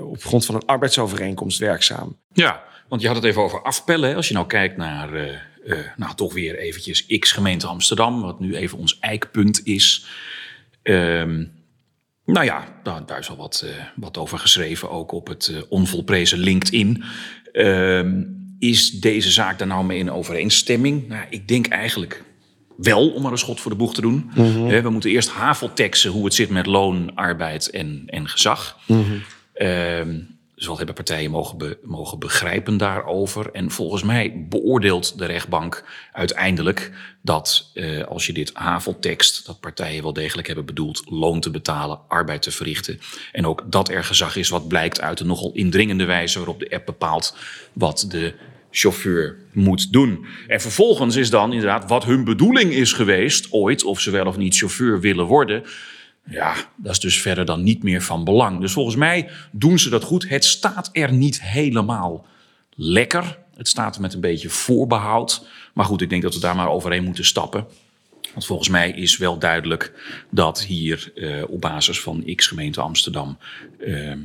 op 0.00 0.24
grond 0.24 0.46
van 0.46 0.54
een 0.54 0.66
arbeidsovereenkomst 0.66 1.58
werkzaam. 1.58 2.16
Ja, 2.32 2.62
want 2.88 3.00
je 3.00 3.06
had 3.06 3.16
het 3.16 3.24
even 3.24 3.42
over 3.42 3.62
afpellen. 3.62 4.16
Als 4.16 4.28
je 4.28 4.34
nou 4.34 4.46
kijkt 4.46 4.76
naar, 4.76 5.10
nou 5.96 6.14
toch 6.14 6.32
weer 6.32 6.58
eventjes 6.58 7.06
X 7.18 7.32
gemeente 7.32 7.66
Amsterdam, 7.66 8.20
wat 8.22 8.40
nu 8.40 8.56
even 8.56 8.78
ons 8.78 8.98
eikpunt 9.00 9.66
is. 9.66 10.06
Ehm, 10.82 11.44
nou 12.24 12.44
ja, 12.44 12.64
daar, 12.82 13.06
daar 13.06 13.18
is 13.18 13.30
al 13.30 13.36
wat, 13.36 13.64
eh, 13.66 13.84
wat 13.96 14.18
over 14.18 14.38
geschreven, 14.38 14.90
ook 14.90 15.12
op 15.12 15.26
het 15.26 15.46
eh, 15.46 15.62
onvolprezen 15.68 16.38
LinkedIn. 16.38 17.04
Ehm, 17.52 18.22
is 18.58 18.90
deze 18.90 19.30
zaak 19.30 19.58
daar 19.58 19.68
nou 19.68 19.84
mee 19.84 19.98
in 19.98 20.10
overeenstemming? 20.10 21.08
Nou, 21.08 21.24
ik 21.30 21.48
denk 21.48 21.66
eigenlijk 21.66 22.22
wel, 22.76 23.10
om 23.10 23.22
maar 23.22 23.32
een 23.32 23.38
schot 23.38 23.60
voor 23.60 23.70
de 23.70 23.76
boeg 23.76 23.94
te 23.94 24.00
doen. 24.00 24.30
Hè, 24.68 24.82
we 24.82 24.90
moeten 24.90 25.10
eerst 25.10 25.30
havelteksen 25.30 26.10
hoe 26.10 26.24
het 26.24 26.34
zit 26.34 26.50
met 26.50 26.66
loon, 26.66 27.14
arbeid 27.14 27.70
en, 27.70 28.02
en 28.06 28.28
gezag. 28.28 28.78
Ehm, 29.54 30.20
dus 30.54 30.66
hebben 30.66 30.94
partijen 30.94 31.30
mogen, 31.30 31.76
mogen 31.82 32.18
begrijpen 32.18 32.76
daarover? 32.76 33.50
En 33.52 33.70
volgens 33.70 34.02
mij 34.02 34.46
beoordeelt 34.48 35.18
de 35.18 35.26
rechtbank 35.26 35.84
uiteindelijk 36.12 36.92
dat 37.22 37.70
eh, 37.74 38.04
als 38.04 38.26
je 38.26 38.32
dit 38.32 38.50
haveltekst, 38.54 39.46
dat 39.46 39.60
partijen 39.60 40.02
wel 40.02 40.12
degelijk 40.12 40.46
hebben 40.46 40.64
bedoeld 40.64 41.02
loon 41.10 41.40
te 41.40 41.50
betalen, 41.50 41.98
arbeid 42.08 42.42
te 42.42 42.50
verrichten. 42.50 43.00
En 43.32 43.46
ook 43.46 43.62
dat 43.66 43.88
er 43.88 44.04
gezag 44.04 44.36
is 44.36 44.48
wat 44.48 44.68
blijkt 44.68 45.00
uit 45.00 45.18
de 45.18 45.24
nogal 45.24 45.52
indringende 45.52 46.04
wijze 46.04 46.38
waarop 46.38 46.58
de 46.58 46.70
app 46.70 46.86
bepaalt 46.86 47.36
wat 47.72 48.06
de 48.08 48.34
chauffeur 48.70 49.36
moet 49.52 49.92
doen. 49.92 50.26
En 50.46 50.60
vervolgens 50.60 51.16
is 51.16 51.30
dan 51.30 51.52
inderdaad 51.52 51.88
wat 51.88 52.04
hun 52.04 52.24
bedoeling 52.24 52.72
is 52.72 52.92
geweest 52.92 53.52
ooit, 53.52 53.84
of 53.84 54.00
ze 54.00 54.10
wel 54.10 54.26
of 54.26 54.36
niet 54.36 54.56
chauffeur 54.56 55.00
willen 55.00 55.26
worden. 55.26 55.64
Ja, 56.30 56.54
dat 56.76 56.92
is 56.92 57.00
dus 57.00 57.20
verder 57.20 57.44
dan 57.44 57.62
niet 57.62 57.82
meer 57.82 58.02
van 58.02 58.24
belang. 58.24 58.60
Dus 58.60 58.72
volgens 58.72 58.96
mij 58.96 59.28
doen 59.52 59.78
ze 59.78 59.90
dat 59.90 60.04
goed. 60.04 60.28
Het 60.28 60.44
staat 60.44 60.88
er 60.92 61.12
niet 61.12 61.42
helemaal 61.42 62.26
lekker. 62.74 63.38
Het 63.56 63.68
staat 63.68 63.94
er 63.94 64.00
met 64.00 64.14
een 64.14 64.20
beetje 64.20 64.48
voorbehoud. 64.48 65.46
Maar 65.74 65.84
goed, 65.84 66.00
ik 66.00 66.10
denk 66.10 66.22
dat 66.22 66.34
we 66.34 66.40
daar 66.40 66.56
maar 66.56 66.68
overheen 66.68 67.04
moeten 67.04 67.24
stappen. 67.24 67.66
Want 68.32 68.46
volgens 68.46 68.68
mij 68.68 68.90
is 68.90 69.16
wel 69.16 69.38
duidelijk 69.38 69.92
dat 70.30 70.62
hier 70.62 71.12
eh, 71.14 71.42
op 71.48 71.60
basis 71.60 72.00
van 72.00 72.32
X 72.36 72.46
gemeente 72.46 72.80
Amsterdam 72.80 73.38
eh, 73.78 74.10
eh, 74.12 74.18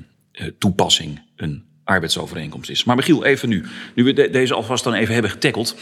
toepassing 0.58 1.22
een 1.36 1.64
arbeidsovereenkomst 1.84 2.70
is. 2.70 2.84
Maar 2.84 2.96
Michiel, 2.96 3.26
even 3.26 3.50
nu. 3.50 3.66
Nu 3.96 4.04
we 4.04 4.14
de- 4.14 4.30
deze 4.30 4.54
alvast 4.54 4.84
dan 4.84 4.94
even 4.94 5.14
hebben 5.14 5.32
getackeld. 5.32 5.76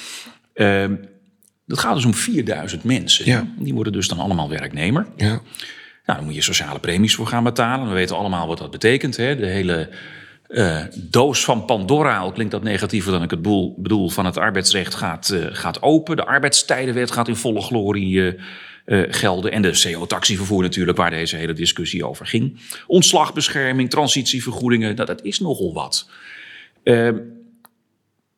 Eh, 0.53 0.85
dat 1.65 1.79
gaat 1.79 1.95
dus 1.95 2.05
om 2.05 2.13
4000 2.13 2.83
mensen. 2.83 3.25
Ja. 3.25 3.47
Die 3.57 3.73
worden 3.73 3.93
dus 3.93 4.07
dan 4.07 4.19
allemaal 4.19 4.49
werknemer. 4.49 5.07
Ja. 5.17 5.41
Nou, 6.07 6.19
dan 6.19 6.27
moet 6.27 6.35
je 6.35 6.41
sociale 6.41 6.79
premies 6.79 7.15
voor 7.15 7.27
gaan 7.27 7.43
betalen. 7.43 7.87
We 7.87 7.93
weten 7.93 8.15
allemaal 8.15 8.47
wat 8.47 8.57
dat 8.57 8.71
betekent. 8.71 9.17
Hè? 9.17 9.35
De 9.35 9.45
hele 9.45 9.89
eh, 10.47 10.83
doos 10.95 11.43
van 11.43 11.65
Pandora, 11.65 12.17
al 12.17 12.31
klinkt 12.31 12.51
dat 12.51 12.63
negatiever 12.63 13.11
dan 13.11 13.23
ik 13.23 13.31
het 13.31 13.41
boel, 13.41 13.75
bedoel, 13.77 14.09
van 14.09 14.25
het 14.25 14.37
arbeidsrecht 14.37 14.95
gaat, 14.95 15.29
eh, 15.29 15.45
gaat 15.51 15.81
open. 15.81 16.15
De 16.15 16.25
arbeidstijdenwet 16.25 17.11
gaat 17.11 17.27
in 17.27 17.35
volle 17.35 17.61
glorie 17.61 18.35
eh, 18.85 19.03
gelden. 19.09 19.51
En 19.51 19.61
de 19.61 19.81
CO-taxivervoer 19.83 20.61
natuurlijk, 20.61 20.97
waar 20.97 21.09
deze 21.09 21.35
hele 21.35 21.53
discussie 21.53 22.05
over 22.05 22.25
ging. 22.25 22.59
Ontslagbescherming, 22.87 23.89
transitievergoedingen, 23.89 24.95
dat, 24.95 25.07
dat 25.07 25.23
is 25.23 25.39
nogal 25.39 25.73
wat. 25.73 26.09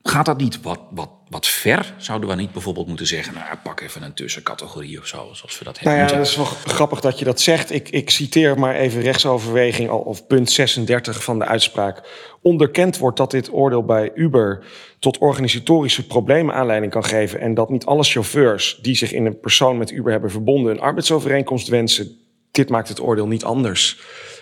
Gaat 0.09 0.25
dat 0.25 0.37
niet 0.37 0.61
wat, 0.61 0.79
wat, 0.91 1.09
wat 1.29 1.47
ver? 1.47 1.93
Zouden 1.97 2.29
we 2.29 2.35
niet 2.35 2.51
bijvoorbeeld 2.51 2.87
moeten 2.87 3.07
zeggen, 3.07 3.33
nou, 3.33 3.45
pak 3.63 3.81
even 3.81 4.03
een 4.03 4.13
tussencategorie 4.13 4.99
of 4.99 5.07
zo, 5.07 5.29
zoals 5.31 5.59
we 5.59 5.65
dat 5.65 5.79
hebben 5.79 5.97
Nou 5.97 6.11
ja, 6.11 6.17
dat 6.17 6.27
is 6.27 6.35
wel 6.35 6.45
grappig 6.45 6.99
dat 6.99 7.19
je 7.19 7.25
dat 7.25 7.41
zegt. 7.41 7.71
Ik, 7.71 7.89
ik 7.89 8.09
citeer 8.09 8.59
maar 8.59 8.75
even 8.75 9.01
rechtsoverweging 9.01 9.89
al- 9.89 9.99
of 9.99 10.27
punt 10.27 10.51
36 10.51 11.23
van 11.23 11.39
de 11.39 11.45
uitspraak. 11.45 12.01
Onderkend 12.41 12.97
wordt 12.97 13.17
dat 13.17 13.31
dit 13.31 13.53
oordeel 13.53 13.83
bij 13.85 14.11
Uber 14.15 14.65
tot 14.99 15.17
organisatorische 15.17 16.07
problemen 16.07 16.55
aanleiding 16.55 16.91
kan 16.91 17.05
geven 17.05 17.39
en 17.39 17.53
dat 17.53 17.69
niet 17.69 17.85
alle 17.85 18.03
chauffeurs 18.03 18.79
die 18.81 18.95
zich 18.95 19.11
in 19.11 19.25
een 19.25 19.39
persoon 19.39 19.77
met 19.77 19.91
Uber 19.91 20.11
hebben 20.11 20.31
verbonden 20.31 20.71
een 20.71 20.81
arbeidsovereenkomst 20.81 21.67
wensen. 21.67 22.17
Dit 22.51 22.69
maakt 22.69 22.89
het 22.89 23.01
oordeel 23.01 23.27
niet 23.27 23.43
anders. 23.43 23.99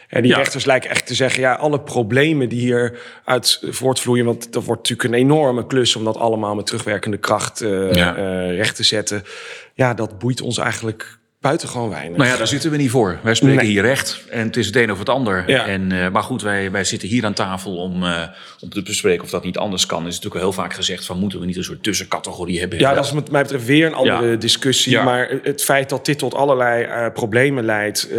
En 0.07 0.21
die 0.21 0.31
Ja. 0.31 0.37
rechters 0.37 0.65
lijken 0.65 0.89
echt 0.89 1.07
te 1.07 1.15
zeggen, 1.15 1.41
ja, 1.41 1.53
alle 1.53 1.79
problemen 1.79 2.49
die 2.49 2.59
hieruit 2.59 3.59
voortvloeien, 3.69 4.25
want 4.25 4.53
dat 4.53 4.63
wordt 4.63 4.89
natuurlijk 4.89 5.09
een 5.09 5.19
enorme 5.25 5.65
klus 5.65 5.95
om 5.95 6.03
dat 6.03 6.17
allemaal 6.17 6.55
met 6.55 6.65
terugwerkende 6.65 7.17
kracht 7.17 7.59
Ja. 7.59 8.15
eh, 8.15 8.55
recht 8.55 8.75
te 8.75 8.83
zetten. 8.83 9.23
Ja, 9.73 9.93
dat 9.93 10.19
boeit 10.19 10.41
ons 10.41 10.57
eigenlijk 10.57 11.17
buitengewoon 11.47 11.89
weinig. 11.89 12.17
Nou 12.17 12.29
ja, 12.29 12.37
daar 12.37 12.47
zitten 12.47 12.71
we 12.71 12.77
niet 12.77 12.89
voor. 12.89 13.19
Wij 13.23 13.35
spreken 13.35 13.57
Nee. 13.57 13.67
hier 13.67 13.81
recht 13.81 14.23
en 14.29 14.45
het 14.47 14.57
is 14.57 14.65
het 14.65 14.75
een 14.75 14.91
of 14.91 14.99
het 14.99 15.09
ander. 15.09 15.43
Ja. 15.47 15.65
En, 15.65 15.91
eh, 15.91 16.09
maar 16.09 16.23
goed, 16.23 16.41
wij, 16.41 16.71
wij 16.71 16.83
zitten 16.83 17.07
hier 17.09 17.25
aan 17.25 17.33
tafel 17.33 17.75
om, 17.77 18.03
eh, 18.03 18.21
om 18.59 18.69
te 18.69 18.81
bespreken 18.81 19.23
of 19.23 19.29
dat 19.29 19.43
niet 19.43 19.57
anders 19.57 19.85
kan. 19.85 20.01
Er 20.01 20.07
is 20.07 20.15
natuurlijk 20.15 20.41
heel 20.43 20.53
vaak 20.53 20.73
gezegd 20.73 21.05
van 21.05 21.19
moeten 21.19 21.39
we 21.39 21.45
niet 21.45 21.57
een 21.57 21.63
soort 21.63 21.83
tussencategorie 21.83 22.59
hebben. 22.59 22.79
Ja, 22.79 22.93
dat 22.93 23.05
is 23.05 23.11
wat 23.11 23.31
mij 23.31 23.41
betreft 23.41 23.65
weer 23.65 23.85
een 23.85 23.93
andere 23.93 24.29
Ja. 24.29 24.35
discussie. 24.35 24.91
Ja. 24.91 25.03
Maar 25.03 25.29
het 25.43 25.63
feit 25.63 25.89
dat 25.89 26.05
dit 26.05 26.19
tot 26.19 26.35
allerlei 26.35 26.83
eh, 26.83 27.05
problemen 27.13 27.65
leidt. 27.65 28.09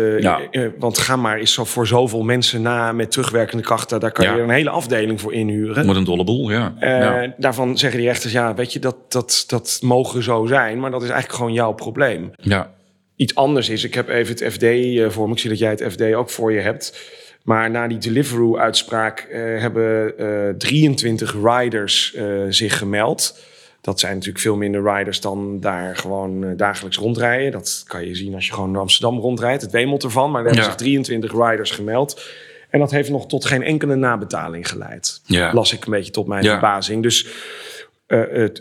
want 0.78 0.98
ga 0.98 1.16
maar 1.16 1.38
eens 1.38 1.52
zo 1.52 1.64
voor 1.64 1.86
zoveel 1.86 2.22
mensen 2.22 2.62
na 2.62 2.92
met 2.92 3.10
terugwerkende 3.10 3.62
krachten. 3.62 4.00
Daar 4.00 4.12
kan 4.12 4.36
je 4.36 4.42
een 4.42 4.50
hele 4.50 4.70
afdeling 4.70 5.20
voor 5.20 5.32
inhuren. 5.34 5.86
Met 5.86 5.96
een 5.96 6.04
dolle 6.04 6.24
boel, 6.24 6.50
ja. 6.50 6.74
Ja. 6.80 7.34
Daarvan 7.36 7.78
zeggen 7.78 7.98
die 7.98 8.08
rechters, 8.08 8.32
ja, 8.32 8.54
weet 8.54 8.72
je, 8.72 8.78
dat, 8.78 8.96
dat, 9.08 9.44
dat 9.46 9.78
mogen 9.82 10.22
zo 10.22 10.46
zijn. 10.46 10.80
Maar 10.80 10.90
dat 10.90 11.02
is 11.02 11.08
eigenlijk 11.08 11.38
gewoon 11.38 11.52
jouw 11.54 11.72
probleem. 11.72 12.30
ja. 12.36 12.76
Iets 13.18 13.34
anders 13.34 13.68
is, 13.68 13.84
ik 13.84 13.94
heb 13.94 14.08
even 14.08 14.34
het 14.34 14.52
FD 14.52 14.62
eh, 14.62 15.08
voor 15.10 15.26
me. 15.26 15.32
Ik 15.32 15.38
zie 15.38 15.50
dat 15.50 15.58
jij 15.58 15.70
het 15.70 15.84
FD 15.92 16.02
ook 16.02 16.30
voor 16.30 16.52
je 16.52 16.60
hebt. 16.60 17.00
Maar 17.42 17.70
na 17.70 17.88
die 17.88 17.98
Deliveroo-uitspraak 17.98 19.18
eh, 19.20 19.40
hebben 19.40 20.18
eh 20.18 20.54
23 20.58 21.34
riders 21.44 22.14
eh, 22.14 22.24
zich 22.48 22.78
gemeld. 22.78 23.38
Dat 23.80 24.00
zijn 24.00 24.12
natuurlijk 24.12 24.40
veel 24.40 24.56
minder 24.56 24.96
riders 24.96 25.20
dan 25.20 25.60
daar 25.60 25.96
gewoon 25.96 26.56
dagelijks 26.56 26.96
rondrijden. 26.96 27.52
Dat 27.52 27.84
kan 27.86 28.06
je 28.06 28.14
zien 28.14 28.34
als 28.34 28.46
je 28.46 28.52
gewoon 28.52 28.72
door 28.72 28.82
Amsterdam 28.82 29.18
rondrijdt. 29.18 29.62
Het 29.62 29.70
wemelt 29.70 30.02
ervan, 30.04 30.30
maar 30.30 30.40
er 30.40 30.46
hebben 30.46 30.64
Ja. 30.64 30.68
zich 30.70 30.78
23 30.78 31.32
riders 31.32 31.70
gemeld. 31.70 32.22
En 32.70 32.78
dat 32.78 32.90
heeft 32.90 33.10
nog 33.10 33.26
tot 33.26 33.44
geen 33.44 33.62
enkele 33.62 33.94
nabetaling 33.94 34.68
geleid. 34.68 35.20
Ja. 35.24 35.52
Las 35.52 35.72
ik 35.72 35.84
een 35.84 35.90
beetje 35.90 36.12
tot 36.12 36.26
mijn 36.26 36.44
Ja. 36.44 36.50
verbazing. 36.52 37.02
Dus 37.02 37.26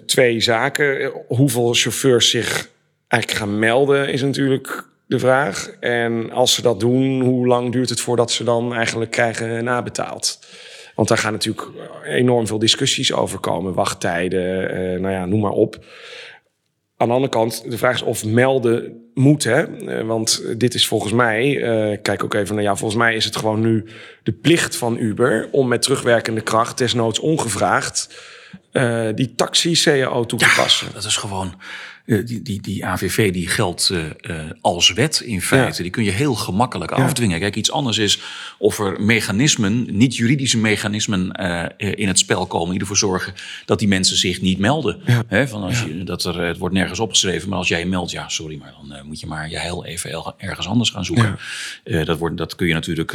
twee 0.06 0.40
zaken. 0.40 1.12
Hoeveel 1.28 1.74
chauffeurs 1.74 2.30
zich 2.30 2.70
eigenlijk 3.08 3.42
gaan 3.42 3.60
melden 3.60 4.10
is 4.10 4.22
natuurlijk 4.22 4.88
de 5.06 5.20
vraag. 5.20 5.70
En 5.80 6.32
als 6.32 6.54
ze 6.54 6.62
dat 6.62 6.80
doen, 6.80 7.22
hoe 7.22 7.48
lang 7.48 7.72
duurt 7.72 7.90
het 7.90 8.02
voordat 8.02 8.32
ze 8.32 8.44
dan 8.44 8.74
eigenlijk 8.74 9.12
krijgen 9.12 9.64
nabetaald? 9.64 10.40
Want 10.96 11.08
daar 11.08 11.18
gaan 11.18 11.32
natuurlijk 11.32 11.68
enorm 12.04 12.48
veel 12.48 12.60
discussies 12.60 13.14
over 13.14 13.40
komen. 13.40 13.74
Wachttijden, 13.74 14.70
eh, 14.70 15.00
nou 15.00 15.14
ja, 15.14 15.26
noem 15.26 15.40
maar 15.40 15.52
op. 15.52 15.86
Aan 16.98 17.08
de 17.08 17.14
andere 17.14 17.32
kant, 17.32 17.72
de 17.72 17.78
vraag 17.78 17.96
is 17.96 18.02
of 18.02 18.26
melden 18.26 19.02
moet. 19.14 19.44
Hè? 19.44 19.64
Eh, 19.64 20.06
Want 20.06 20.44
dit 20.58 20.74
is 20.74 20.88
volgens 20.88 21.14
mij, 21.14 21.62
eh, 21.62 21.98
kijk 22.02 22.24
ook 22.24 22.34
even 22.34 22.56
naar 22.56 22.64
jou, 22.64 22.78
volgens 22.78 23.00
mij 23.00 23.16
is 23.16 23.26
het 23.26 23.36
gewoon 23.36 23.62
nu 23.62 23.86
de 24.24 24.32
plicht 24.32 24.76
van 24.76 24.98
Uber 24.98 25.48
om 25.52 25.68
met 25.68 25.82
terugwerkende 25.82 26.42
kracht, 26.42 26.78
desnoods 26.78 27.20
ongevraagd, 27.20 28.10
eh, 28.72 29.08
die 29.16 29.36
taxi-CAO 29.36 30.26
toe 30.26 30.40
te 30.40 30.54
passen. 30.58 30.88
Dat 30.94 31.04
is 31.04 31.18
gewoon. 31.18 31.54
Eh, 32.08 32.26
die, 32.26 32.42
die, 32.42 32.62
die 32.62 32.86
AVV 32.86 33.34
die 33.34 33.48
geldt 33.48 33.90
eh, 33.90 34.06
eh, 34.06 34.52
als 34.62 34.94
wet 34.94 35.20
in 35.20 35.42
feite. 35.42 35.78
Ja. 35.78 35.82
Die 35.82 35.92
kun 35.92 36.04
je 36.04 36.12
heel 36.12 36.36
gemakkelijk 36.36 36.92
afdwingen. 36.92 37.40
Kijk, 37.40 37.56
iets 37.56 37.72
anders 37.72 37.98
is 37.98 38.20
of 38.58 38.80
er 38.80 39.02
mechanismen, 39.02 39.98
niet 39.98 40.16
juridische 40.16 40.58
mechanismen 40.58 41.32
in 41.78 42.08
het 42.08 42.20
spel 42.20 42.46
komen. 42.46 42.72
die 42.72 42.80
ervoor 42.80 42.98
zorgen 42.98 43.34
dat 43.66 43.80
die 43.80 43.88
mensen 43.88 44.18
zich 44.18 44.42
niet 44.42 44.60
melden. 44.60 45.00
Van 45.30 45.64
als 45.64 45.82
je, 45.82 46.04
dat 46.04 46.24
er, 46.24 46.42
het 46.42 46.58
wordt 46.58 46.76
nergens 46.76 47.00
opgeschreven, 47.00 47.50
maar 47.50 47.58
als 47.58 47.68
jij 47.68 47.80
je 47.80 47.86
meldt, 47.86 48.12
ja, 48.12 48.30
sorry, 48.30 48.58
maar 48.58 48.74
dan 48.88 49.06
moet 49.06 49.20
je 49.20 49.28
maar 49.28 49.50
je 49.50 49.60
heel 49.60 49.86
even 49.86 50.34
ergens 50.38 50.68
anders 50.68 50.90
gaan 50.90 51.06
zoeken. 51.06 51.38
Dat, 51.84 52.18
wordt, 52.18 52.38
dat 52.38 52.56
kun 52.56 52.68
je 52.68 52.74
natuurlijk 52.74 53.12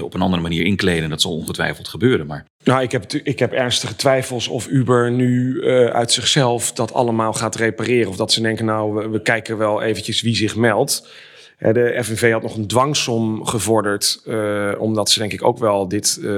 op 0.00 0.14
een 0.14 0.22
andere 0.22 0.42
manier 0.42 0.64
inkleden. 0.64 1.10
Dat 1.10 1.20
zal 1.20 1.36
ongetwijfeld 1.36 1.88
gebeuren. 1.88 2.26
Maar 2.26 2.44
Nou, 2.64 2.82
ik 2.82 2.92
heb, 2.92 3.12
ik 3.12 3.38
heb 3.38 3.52
ernstige 3.52 3.96
twijfels 3.96 4.48
of 4.48 4.68
Uber 4.68 5.12
nu 5.12 5.64
uit 5.92 6.12
zichzelf 6.12 6.72
dat 6.72 6.92
allemaal 6.92 7.32
gaat 7.32 7.56
repareren. 7.56 8.08
Of 8.08 8.18
dat 8.20 8.32
ze 8.32 8.40
denken, 8.40 8.64
nou, 8.64 8.94
we, 8.94 9.08
we 9.08 9.22
kijken 9.22 9.58
wel 9.58 9.82
eventjes 9.82 10.22
wie 10.22 10.36
zich 10.36 10.56
meldt. 10.56 11.08
Hè, 11.56 11.72
De 11.72 12.00
FNV 12.04 12.32
had 12.32 12.42
nog 12.42 12.56
een 12.56 12.66
dwangsom 12.66 13.44
gevorderd, 13.46 14.22
eh, 14.26 14.70
omdat 14.78 15.10
ze 15.10 15.18
denk 15.18 15.32
ik 15.32 15.44
ook 15.44 15.58
wel 15.58 15.88
dit... 15.88 16.18
eh, 16.22 16.30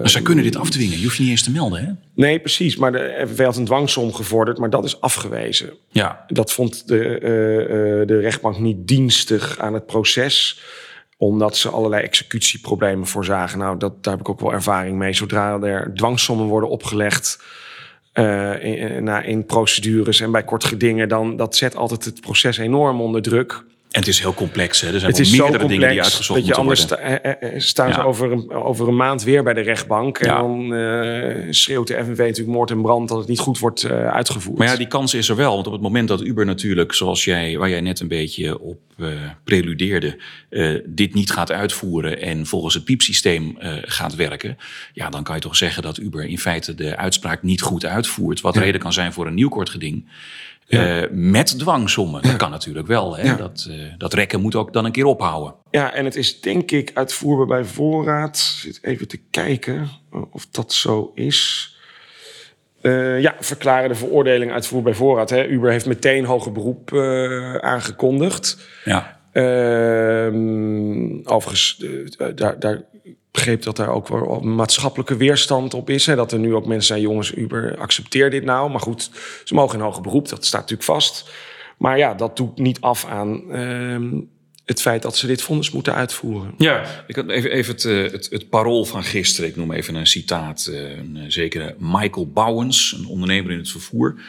maar 0.00 0.10
zij 0.10 0.22
kunnen 0.22 0.44
dit 0.44 0.56
afdwingen. 0.56 0.96
Je 0.98 1.02
hoeft 1.04 1.16
je 1.16 1.22
niet 1.22 1.30
eens 1.30 1.42
te 1.42 1.50
melden, 1.50 1.84
hè? 1.84 1.92
Nee, 2.14 2.38
precies. 2.40 2.76
Maar 2.76 2.92
de 2.92 3.24
FNV 3.28 3.44
had 3.44 3.56
een 3.56 3.64
dwangsom 3.64 4.12
gevorderd, 4.12 4.58
maar 4.58 4.70
dat 4.70 4.84
is 4.84 5.00
afgewezen. 5.00 5.72
Ja, 5.88 6.24
Dat 6.28 6.52
vond 6.52 6.88
de, 6.88 7.18
eh, 7.18 8.00
eh, 8.00 8.06
de 8.06 8.20
rechtbank 8.20 8.58
niet 8.58 8.88
dienstig 8.88 9.58
aan 9.58 9.74
het 9.74 9.86
proces 9.86 10.60
omdat 11.18 11.56
ze 11.56 11.68
allerlei 11.68 12.02
executieproblemen 12.02 13.06
voorzagen. 13.06 13.58
Nou, 13.58 13.78
dat, 13.78 14.04
daar 14.04 14.12
heb 14.12 14.22
ik 14.22 14.28
ook 14.28 14.40
wel 14.40 14.52
ervaring 14.52 14.96
mee. 14.98 15.12
Zodra 15.12 15.60
er 15.60 15.90
dwangsommen 15.94 16.46
worden 16.46 16.68
opgelegd 16.68 17.38
eh, 18.16 18.64
in, 18.64 19.04
na- 19.04 19.22
in 19.22 19.44
procedures 19.44 20.20
en 20.20 20.30
bij 20.30 20.44
kort 20.44 20.64
gedingen... 20.64 21.08
dan 21.08 21.36
dat 21.36 21.56
zet 21.56 21.76
altijd 21.76 22.04
het 22.04 22.20
proces 22.20 22.58
enorm 22.58 23.00
onder 23.00 23.22
druk. 23.22 23.64
En 23.96 24.02
het 24.02 24.08
is 24.10 24.20
heel 24.20 24.34
complex. 24.34 24.80
Hè? 24.80 24.92
Er 24.92 24.98
zijn 25.00 25.10
Het 25.10 25.20
is 25.20 25.30
zo 25.30 25.42
meerdere 25.42 25.66
dingen 25.66 25.70
die 25.70 25.78
complex 25.86 26.04
uitgezocht 26.06 26.38
dat 26.38 26.48
je 26.48 26.54
anders 26.54 26.80
sta- 26.80 26.96
eh, 26.96 27.52
eh, 27.54 27.60
staan 27.60 27.92
ze 27.92 27.98
Ja. 27.98 28.04
over 28.04 28.32
een, 28.32 28.50
over 28.52 28.88
een 28.88 28.96
maand 28.96 29.22
weer 29.22 29.42
bij 29.42 29.54
de 29.54 29.60
rechtbank. 29.60 30.18
En 30.18 30.28
Ja. 30.28 30.38
dan 30.38 30.74
eh, 30.74 31.46
schreeuwt 31.50 31.86
de 31.86 31.94
FNV 31.94 32.18
natuurlijk 32.18 32.46
moord 32.56 32.70
en 32.70 32.82
brand... 32.82 33.08
dat 33.08 33.18
het 33.18 33.28
niet 33.28 33.38
goed 33.38 33.58
wordt 33.58 33.82
eh, 33.84 34.08
uitgevoerd. 34.08 34.58
Maar 34.58 34.66
ja, 34.68 34.76
die 34.76 34.86
kans 34.86 35.14
is 35.14 35.28
er 35.28 35.36
wel. 35.36 35.54
Want 35.54 35.66
op 35.66 35.72
het 35.72 35.82
moment 35.82 36.08
dat 36.08 36.22
Uber 36.22 36.44
natuurlijk, 36.46 36.92
zoals 36.94 37.24
jij, 37.24 37.58
waar 37.58 37.68
jij 37.70 37.80
net 37.80 38.00
een 38.00 38.08
beetje 38.08 38.60
op 38.60 38.78
eh, 38.98 39.06
preludeerde, 39.44 40.18
eh, 40.48 40.74
dit 40.86 41.14
niet 41.14 41.30
gaat 41.30 41.52
uitvoeren 41.52 42.20
en 42.20 42.46
volgens 42.46 42.74
het 42.74 42.84
piepsysteem 42.84 43.56
eh, 43.58 43.72
gaat 43.82 44.14
werken, 44.14 44.56
ja, 44.92 45.10
dan 45.10 45.22
kan 45.22 45.34
je 45.34 45.40
toch 45.40 45.56
zeggen 45.56 45.82
dat 45.82 45.98
Uber 45.98 46.24
in 46.24 46.38
feite 46.38 46.74
de 46.74 46.96
uitspraak 46.96 47.42
niet 47.42 47.62
goed 47.62 47.84
uitvoert. 47.86 48.40
Wat 48.40 48.56
reden 48.56 48.80
kan 48.80 48.92
zijn 48.92 49.12
voor 49.12 49.26
een 49.26 49.34
nieuw 49.34 49.48
kort 49.48 49.70
geding. 49.70 50.08
Eh, 50.68 51.02
met 51.10 51.58
dwangsommen. 51.58 52.22
Dat 52.22 52.36
kan 52.36 52.50
natuurlijk 52.50 52.86
wel. 52.86 53.16
Hè? 53.16 53.22
Ja. 53.22 53.36
Dat, 53.36 53.66
eh, 53.70 53.76
dat 53.98 54.12
rekken 54.14 54.40
moet 54.40 54.54
ook 54.54 54.72
dan 54.72 54.84
een 54.84 54.92
keer 54.92 55.04
ophouden. 55.04 55.54
Ja, 55.70 55.92
en 55.92 56.04
het 56.04 56.16
is 56.16 56.40
denk 56.40 56.70
ik 56.70 56.90
uitvoerbaar 56.94 57.46
bij 57.46 57.64
voorraad. 57.64 58.38
Zit 58.38 58.78
even 58.82 59.08
te 59.08 59.20
kijken 59.30 59.88
of 60.30 60.46
dat 60.50 60.72
zo 60.72 61.12
is. 61.14 61.70
Eh, 62.86 63.20
ja, 63.20 63.34
verklaren 63.40 63.88
de 63.88 63.94
veroordeling 63.94 64.52
uitvoerbaar 64.52 64.90
bij 64.90 65.00
voorraad. 65.00 65.30
Hè. 65.30 65.46
Uber 65.46 65.70
heeft 65.70 65.86
meteen 65.86 66.24
hoger 66.24 66.52
beroep 66.52 66.92
eh, 66.92 67.54
aangekondigd. 67.54 68.58
Ja. 68.84 69.20
Ehm, 69.32 70.38
overigens, 71.24 71.84
eh, 72.18 72.26
daar, 72.34 72.58
daar 72.58 72.82
begreep 73.36 73.62
dat 73.62 73.76
daar 73.76 73.88
ook 73.88 74.08
wel 74.08 74.40
maatschappelijke 74.40 75.16
weerstand 75.16 75.74
op 75.74 75.90
is. 75.90 76.06
Hè? 76.06 76.14
Dat 76.14 76.32
er 76.32 76.38
nu 76.38 76.54
ook 76.54 76.66
mensen 76.66 76.86
zijn, 76.86 77.00
jongens, 77.00 77.34
Uber, 77.34 77.78
accepteer 77.78 78.30
dit 78.30 78.44
nou. 78.44 78.70
Maar 78.70 78.80
goed, 78.80 79.10
ze 79.44 79.54
mogen 79.54 79.78
in 79.78 79.84
hoger 79.84 80.02
beroep, 80.02 80.28
dat 80.28 80.44
staat 80.44 80.60
natuurlijk 80.60 80.88
vast. 80.88 81.30
Maar 81.78 81.98
ja, 81.98 82.14
dat 82.14 82.36
doet 82.36 82.58
niet 82.58 82.80
af 82.80 83.04
aan 83.04 83.52
ehm, 83.52 84.20
het 84.64 84.80
feit 84.80 85.02
dat 85.02 85.16
ze 85.16 85.26
dit 85.26 85.42
vonnis 85.42 85.70
moeten 85.70 85.94
uitvoeren. 85.94 86.54
Ja, 86.58 87.04
ik 87.06 87.16
had 87.16 87.28
even, 87.28 87.50
even 87.50 87.74
het, 87.74 87.84
eh, 87.84 88.30
het, 88.30 88.48
parool 88.50 88.84
van 88.84 89.04
gisteren. 89.04 89.50
Ik 89.50 89.56
noem 89.56 89.72
even 89.72 89.94
een 89.94 90.06
citaat. 90.06 90.66
eh, 90.72 90.96
Een 90.98 91.16
eh, 91.16 91.24
zekere 91.28 91.74
Michael 91.78 92.26
Bouwens, 92.30 92.96
een 92.98 93.06
ondernemer 93.06 93.50
in 93.52 93.58
het 93.58 93.70
vervoer. 93.70 94.20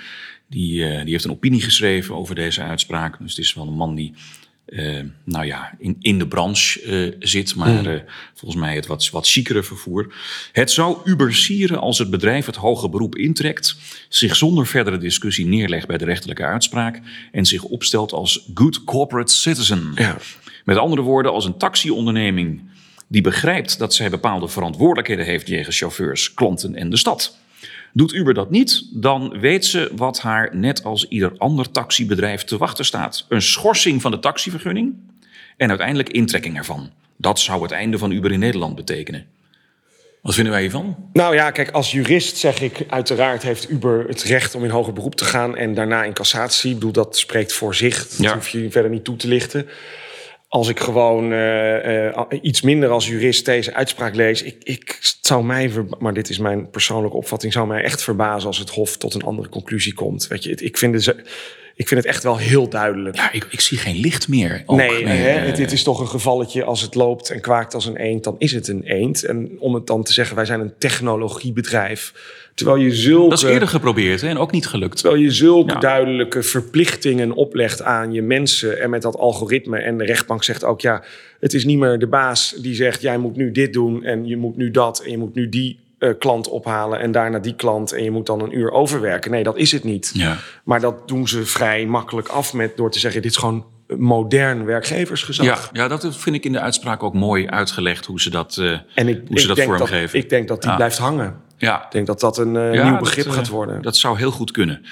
Die, 0.49 1.03
die 1.03 1.11
heeft 1.11 1.23
een 1.23 1.31
opinie 1.31 1.61
geschreven 1.61 2.15
over 2.15 2.35
deze 2.35 2.61
uitspraak. 2.61 3.19
Dus 3.19 3.29
het 3.35 3.45
is 3.45 3.53
wel 3.53 3.67
een 3.67 3.73
man 3.73 3.95
die, 3.95 4.13
eh, 4.67 4.99
nou 5.23 5.45
ja, 5.45 5.75
in, 5.79 5.95
in 5.99 6.19
de 6.19 6.27
branche 6.27 6.81
eh, 6.81 7.15
zit. 7.19 7.55
Maar 7.55 7.85
eh, 7.85 8.01
volgens 8.33 8.61
mij 8.61 8.75
het 8.75 8.87
wat, 8.87 9.09
wat 9.09 9.27
chicere 9.27 9.63
vervoer. 9.63 10.13
Het 10.51 10.71
zou 10.71 10.97
Uber 11.03 11.35
sieren 11.35 11.79
als 11.79 11.97
het 11.97 12.09
bedrijf 12.09 12.45
het 12.45 12.55
hoge 12.55 12.89
beroep 12.89 13.15
intrekt. 13.15 13.77
Zich 14.09 14.35
zonder 14.35 14.67
verdere 14.67 14.97
discussie 14.97 15.45
neerlegt 15.45 15.87
bij 15.87 15.97
de 15.97 16.05
rechterlijke 16.05 16.45
uitspraak. 16.45 17.01
En 17.31 17.45
zich 17.45 17.63
opstelt 17.63 18.11
als 18.11 18.49
good 18.53 18.83
corporate 18.83 19.33
citizen. 19.33 19.91
Ja. 19.95 20.17
Met 20.65 20.77
andere 20.77 21.01
woorden, 21.01 21.31
als 21.31 21.45
een 21.45 21.57
taxionderneming 21.57 22.61
die 23.07 23.21
begrijpt 23.21 23.77
dat 23.77 23.93
zij 23.93 24.09
bepaalde 24.09 24.47
verantwoordelijkheden 24.47 25.25
heeft 25.25 25.47
jegens 25.47 25.77
chauffeurs, 25.77 26.33
klanten 26.33 26.75
en 26.75 26.89
de 26.89 26.97
stad. 26.97 27.37
Doet 27.93 28.13
Uber 28.13 28.33
dat 28.33 28.49
niet, 28.49 28.83
dan 28.93 29.39
weet 29.39 29.65
ze 29.65 29.91
wat 29.95 30.19
haar 30.19 30.55
net 30.55 30.83
als 30.83 31.07
ieder 31.07 31.33
ander 31.37 31.71
taxibedrijf 31.71 32.43
te 32.43 32.57
wachten 32.57 32.85
staat. 32.85 33.25
Een 33.29 33.41
schorsing 33.41 34.01
van 34.01 34.11
de 34.11 34.19
taxivergunning 34.19 34.95
en 35.57 35.69
uiteindelijk 35.69 36.09
intrekking 36.09 36.57
ervan. 36.57 36.89
Dat 37.17 37.39
zou 37.39 37.61
het 37.61 37.71
einde 37.71 37.97
van 37.97 38.11
Uber 38.11 38.31
in 38.31 38.39
Nederland 38.39 38.75
betekenen. 38.75 39.25
Wat 40.21 40.33
vinden 40.35 40.53
wij 40.53 40.61
hiervan? 40.61 40.95
Nou 41.13 41.35
ja, 41.35 41.51
kijk, 41.51 41.71
als 41.71 41.91
jurist 41.91 42.37
zeg 42.37 42.61
ik 42.61 42.85
uiteraard 42.89 43.43
heeft 43.43 43.69
Uber 43.69 44.07
het 44.07 44.23
recht 44.23 44.55
om 44.55 44.63
in 44.63 44.69
hoger 44.69 44.93
beroep 44.93 45.15
te 45.15 45.25
gaan 45.25 45.57
en 45.57 45.73
daarna 45.73 46.03
in 46.03 46.13
cassatie. 46.13 46.69
Ik 46.69 46.75
bedoel, 46.75 46.91
dat 46.91 47.17
spreekt 47.17 47.53
voor 47.53 47.75
zich. 47.75 48.07
Dat 48.07 48.17
Ja. 48.17 48.33
hoef 48.33 48.49
je 48.49 48.71
verder 48.71 48.91
niet 48.91 49.03
toe 49.03 49.15
te 49.15 49.27
lichten. 49.27 49.67
Als 50.47 50.67
ik 50.69 50.79
gewoon 50.79 51.31
eh, 51.31 52.07
eh, 52.07 52.23
iets 52.41 52.61
minder 52.61 52.89
als 52.89 53.07
jurist 53.07 53.45
deze 53.45 53.73
uitspraak 53.73 54.15
lees, 54.15 54.43
ik, 54.43 54.55
ik 54.63 54.87
het 54.87 55.17
zou 55.21 55.43
mij, 55.43 55.71
maar 55.99 56.13
dit 56.13 56.29
is 56.29 56.37
mijn 56.37 56.69
persoonlijke 56.69 57.17
opvatting, 57.17 57.53
zou 57.53 57.67
mij 57.67 57.83
echt 57.83 58.03
verbazen 58.03 58.47
als 58.47 58.57
het 58.57 58.69
Hof 58.69 58.97
tot 58.97 59.13
een 59.13 59.21
andere 59.23 59.49
conclusie 59.49 59.93
komt. 59.93 60.27
Weet 60.27 60.43
je, 60.43 60.49
het- 60.49 60.61
ik 60.61 60.77
vind 60.77 61.03
za- 61.03 61.13
ik 61.75 61.87
vind 61.87 62.03
het 62.03 62.09
echt 62.09 62.23
wel 62.23 62.37
heel 62.37 62.69
duidelijk. 62.69 63.15
Ja, 63.15 63.31
ik, 63.31 63.47
ik 63.49 63.59
zie 63.59 63.77
geen 63.77 63.95
licht 63.95 64.27
meer. 64.27 64.63
Ook, 64.65 64.77
nee, 64.77 65.03
meer, 65.03 65.07
hè, 65.17 65.29
eh, 65.39 65.45
het, 65.45 65.57
het 65.57 65.71
is 65.71 65.83
toch 65.83 65.99
een 65.99 66.07
gevalletje 66.07 66.63
als 66.63 66.81
het 66.81 66.95
loopt 66.95 67.29
en 67.29 67.41
kwaakt 67.41 67.73
als 67.73 67.85
een 67.85 67.97
eend, 67.97 68.23
dan 68.23 68.35
is 68.37 68.51
het 68.51 68.67
een 68.67 68.83
eend. 68.83 69.23
En 69.23 69.51
om 69.59 69.73
het 69.73 69.87
dan 69.87 70.03
te 70.03 70.13
zeggen, 70.13 70.35
wij 70.35 70.45
zijn 70.45 70.59
een 70.59 70.73
technologiebedrijf. 70.77 72.13
Terwijl 72.57 72.77
je 72.77 72.95
zulke, 72.95 73.29
dat 73.29 73.37
is 73.43 73.43
eerder 73.49 73.67
geprobeerd 73.67 74.21
hè, 74.21 74.27
en 74.27 74.37
ook 74.37 74.51
niet 74.51 74.67
gelukt. 74.67 74.97
terwijl 74.97 75.21
je 75.21 75.31
zulke 75.31 75.73
Ja. 75.73 75.79
duidelijke 75.79 76.43
verplichtingen 76.43 77.31
oplegt 77.31 77.81
aan 77.81 78.13
je 78.13 78.21
mensen 78.21 78.81
en 78.81 78.89
met 78.89 79.01
dat 79.01 79.17
algoritme. 79.17 79.77
En 79.77 79.97
de 79.97 80.05
rechtbank 80.05 80.43
zegt 80.43 80.63
ook, 80.63 80.81
ja, 80.81 81.03
het 81.39 81.53
is 81.53 81.65
niet 81.65 81.77
meer 81.77 81.99
de 81.99 82.07
baas 82.07 82.55
die 82.61 82.75
zegt, 82.75 83.01
jij 83.01 83.17
moet 83.17 83.35
nu 83.35 83.51
dit 83.51 83.73
doen 83.73 84.03
en 84.03 84.25
je 84.27 84.37
moet 84.37 84.57
nu 84.57 84.71
dat 84.71 84.99
en 84.99 85.11
je 85.11 85.17
moet 85.17 85.35
nu 85.35 85.49
die 85.49 85.79
eh, 85.99 86.09
klant 86.19 86.49
ophalen 86.49 86.99
en 86.99 87.11
daarna 87.11 87.39
die 87.39 87.55
klant 87.55 87.91
en 87.91 88.03
je 88.03 88.11
moet 88.11 88.25
dan 88.25 88.41
een 88.41 88.57
uur 88.57 88.71
overwerken. 88.71 89.31
Nee, 89.31 89.43
dat 89.43 89.57
is 89.57 89.71
het 89.71 89.83
niet. 89.83 90.11
Ja. 90.13 90.37
Maar 90.63 90.79
dat 90.79 91.07
doen 91.07 91.27
ze 91.27 91.45
vrij 91.45 91.85
makkelijk 91.85 92.27
af 92.27 92.53
met 92.53 92.77
door 92.77 92.91
te 92.91 92.99
zeggen, 92.99 93.21
dit 93.21 93.31
is 93.31 93.37
gewoon 93.37 93.65
modern 93.97 94.65
werkgeversgezag. 94.65 95.45
Ja, 95.45 95.81
ja, 95.81 95.87
dat 95.87 96.15
vind 96.17 96.35
ik 96.35 96.45
in 96.45 96.51
de 96.51 96.59
uitspraak 96.59 97.03
ook 97.03 97.13
mooi 97.13 97.47
uitgelegd 97.47 98.05
hoe 98.05 98.21
ze 98.21 98.29
dat, 98.29 98.57
eh, 98.59 98.71
En 98.95 99.07
ik, 99.07 99.21
hoe 99.27 99.37
ze 99.37 99.41
ik 99.41 99.47
dat 99.47 99.55
denk 99.55 99.69
dat, 99.69 99.77
vormgeven. 99.77 100.19
ik 100.19 100.29
denk 100.29 100.47
dat 100.47 100.61
die 100.61 100.69
Ja. 100.69 100.75
blijft 100.75 100.97
hangen. 100.97 101.45
Ja. 101.57 101.85
Ik 101.85 101.91
denk 101.91 102.07
dat 102.07 102.19
dat 102.19 102.37
een 102.37 102.55
eh, 102.55 102.73
Ja, 102.73 102.89
nieuw 102.89 102.99
begrip 102.99 103.25
eh, 103.25 103.33
gaat 103.33 103.47
worden. 103.47 103.81
Dat 103.81 103.97
zou 103.97 104.17
heel 104.17 104.31
goed 104.31 104.51
kunnen. 104.51 104.85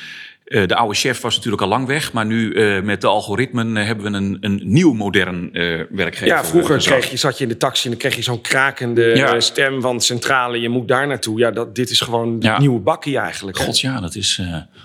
Eh, 0.46 0.68
de 0.68 0.76
oude 0.76 0.96
chef 0.96 1.22
was 1.22 1.36
natuurlijk 1.36 1.62
al 1.62 1.68
lang 1.68 1.88
weg, 1.88 2.14
maar 2.14 2.26
nu 2.26 2.54
eh, 2.54 2.82
met 2.82 3.02
de 3.02 3.08
algoritmen 3.08 3.78
eh, 3.78 3.86
hebben 3.86 4.12
we 4.12 4.18
een, 4.18 4.38
een 4.42 4.62
nieuw 4.64 4.94
modern 4.94 5.50
werkgever. 5.90 6.28
ja, 6.28 6.46
vroeger 6.46 6.78
kreeg 6.78 7.12
je, 7.12 7.18
zat 7.18 7.38
je 7.38 7.44
in 7.44 7.50
de 7.50 7.58
taxi 7.58 7.84
en 7.84 7.90
dan 7.90 8.00
kreeg 8.00 8.16
je 8.16 8.22
zo'n 8.22 8.42
krakende 8.42 9.04
Ja. 9.16 9.40
stem 9.40 9.82
van 9.82 10.02
centrale. 10.02 10.60
Je 10.62 10.70
moet 10.70 10.88
daar 10.88 11.08
naartoe. 11.08 11.40
Ja, 11.40 11.52
dat, 11.52 11.76
dit 11.76 11.90
is 11.90 12.00
gewoon 12.02 12.40
de 12.40 12.46
Ja. 12.46 12.60
nieuwe 12.60 12.80
bakkie 12.80 13.18
eigenlijk. 13.18 13.58
God 13.58 13.80
ja, 13.80 14.00
dat 14.00 14.16
is, 14.16 14.42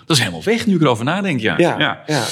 dat 0.06 0.16
is 0.16 0.18
helemaal 0.18 0.42
weg 0.42 0.66
nu 0.66 0.74
ik 0.74 0.80
erover 0.80 1.04
nadenk. 1.04 1.40
Ja. 1.40 1.54
Ja, 1.58 2.02
ja. 2.06 2.24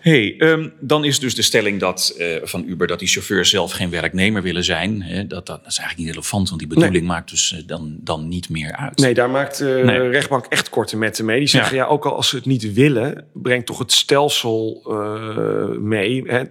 Hey, 0.00 0.34
ehm, 0.38 0.68
dan 0.80 1.04
is 1.04 1.18
dus 1.20 1.34
de 1.34 1.42
stelling 1.42 1.80
dat, 1.80 2.16
van 2.42 2.64
Uber 2.68 2.86
dat 2.86 2.98
die 2.98 3.08
chauffeurs 3.08 3.50
zelf 3.50 3.72
geen 3.72 3.90
werknemer 3.90 4.42
willen 4.42 4.64
zijn. 4.64 5.02
Hè, 5.02 5.26
dat, 5.26 5.46
dat, 5.46 5.62
dat 5.62 5.72
is 5.72 5.78
eigenlijk 5.78 5.98
niet 5.98 6.08
relevant, 6.08 6.48
want 6.48 6.60
die 6.60 6.68
bedoeling 6.68 7.06
maakt 7.06 7.30
dus 7.30 7.62
dan, 7.66 7.96
dan 8.00 8.28
niet 8.28 8.48
meer 8.48 8.72
uit. 8.76 8.98
Nee, 8.98 9.14
daar 9.14 9.30
maakt 9.30 9.58
de 9.58 9.80
Nee. 9.84 10.08
rechtbank 10.08 10.46
echt 10.46 10.68
korte 10.68 10.96
metten 10.96 11.24
mee. 11.24 11.38
Die 11.38 11.48
zeggen, 11.48 11.76
ja. 11.76 11.84
ook 11.84 12.04
al 12.06 12.16
als 12.16 12.28
ze 12.28 12.36
het 12.36 12.46
niet 12.46 12.64
willen... 12.72 13.26
brengt 13.32 13.66
toch 13.66 13.78
het 13.78 13.92
stelsel 13.92 14.82
eh, 14.86 15.78
mee. 15.78 16.22
Hè? 16.26 16.38
Eh, 16.38 16.46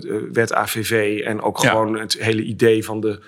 de 0.00 0.28
wet 0.32 0.52
AVV 0.52 1.20
en 1.24 1.42
ook 1.42 1.62
Ja. 1.62 1.68
gewoon 1.70 1.98
het 1.98 2.16
hele 2.18 2.42
idee 2.42 2.84
van 2.84 3.00
de... 3.00 3.20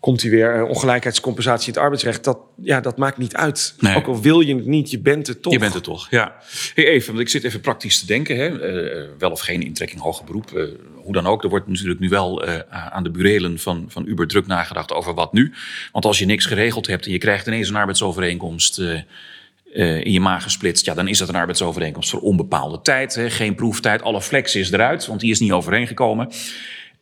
Komt 0.00 0.22
hij 0.22 0.30
weer, 0.30 0.54
eh, 0.54 0.68
ongelijkheidscompensatie 0.68 1.66
in 1.66 1.72
het 1.72 1.82
arbeidsrecht. 1.82 2.24
Dat, 2.24 2.38
ja, 2.62 2.80
dat 2.80 2.96
maakt 2.98 3.18
niet 3.18 3.36
uit. 3.36 3.74
Nee. 3.78 3.96
Ook 3.96 4.06
al 4.06 4.20
wil 4.22 4.40
je 4.40 4.54
het 4.54 4.66
niet, 4.66 4.90
je 4.90 4.98
bent 4.98 5.26
het 5.26 5.42
toch. 5.42 5.52
Je 5.52 5.58
bent 5.58 5.74
het 5.74 5.84
toch, 5.84 6.10
ja. 6.10 6.36
Hey, 6.74 6.86
even, 6.86 7.08
want 7.08 7.20
ik 7.20 7.28
zit 7.28 7.44
even 7.44 7.60
praktisch 7.60 7.98
te 8.00 8.06
denken. 8.06 8.36
Hè. 8.36 8.60
Eh, 8.60 9.08
wel 9.18 9.30
of 9.30 9.40
geen 9.40 9.62
intrekking 9.62 10.00
hoger 10.00 10.24
beroep. 10.24 10.52
eh, 10.52 10.64
hoe 10.94 11.12
dan 11.12 11.26
ook. 11.26 11.42
Er 11.42 11.48
wordt 11.48 11.68
natuurlijk 11.68 12.00
nu 12.00 12.08
wel 12.08 12.44
eh, 12.44 12.58
aan 12.90 13.02
de 13.02 13.10
burelen 13.10 13.58
van, 13.58 13.84
van 13.88 14.06
Uber 14.06 14.26
druk 14.26 14.46
nagedacht 14.46 14.92
over 14.92 15.14
wat 15.14 15.32
nu. 15.32 15.52
Want 15.92 16.04
als 16.04 16.18
je 16.18 16.26
niks 16.26 16.46
geregeld 16.46 16.86
hebt 16.86 17.06
en 17.06 17.12
je 17.12 17.18
krijgt 17.18 17.46
ineens 17.46 17.68
een 17.68 17.76
arbeidsovereenkomst... 17.76 18.82
eh, 19.72 20.04
in 20.04 20.12
je 20.12 20.20
maag 20.20 20.42
gesplitst, 20.42 20.86
ja, 20.86 20.94
dan 20.94 21.08
is 21.08 21.18
dat 21.18 21.28
een 21.28 21.34
arbeidsovereenkomst 21.34 22.10
voor 22.10 22.20
onbepaalde 22.20 22.80
tijd. 22.82 23.14
Hè. 23.14 23.30
Geen 23.30 23.54
proeftijd, 23.54 24.02
alle 24.02 24.22
flex 24.22 24.54
is 24.54 24.72
eruit, 24.72 25.06
want 25.06 25.20
die 25.20 25.30
is 25.30 25.40
niet 25.40 25.52
overeengekomen. 25.52 26.28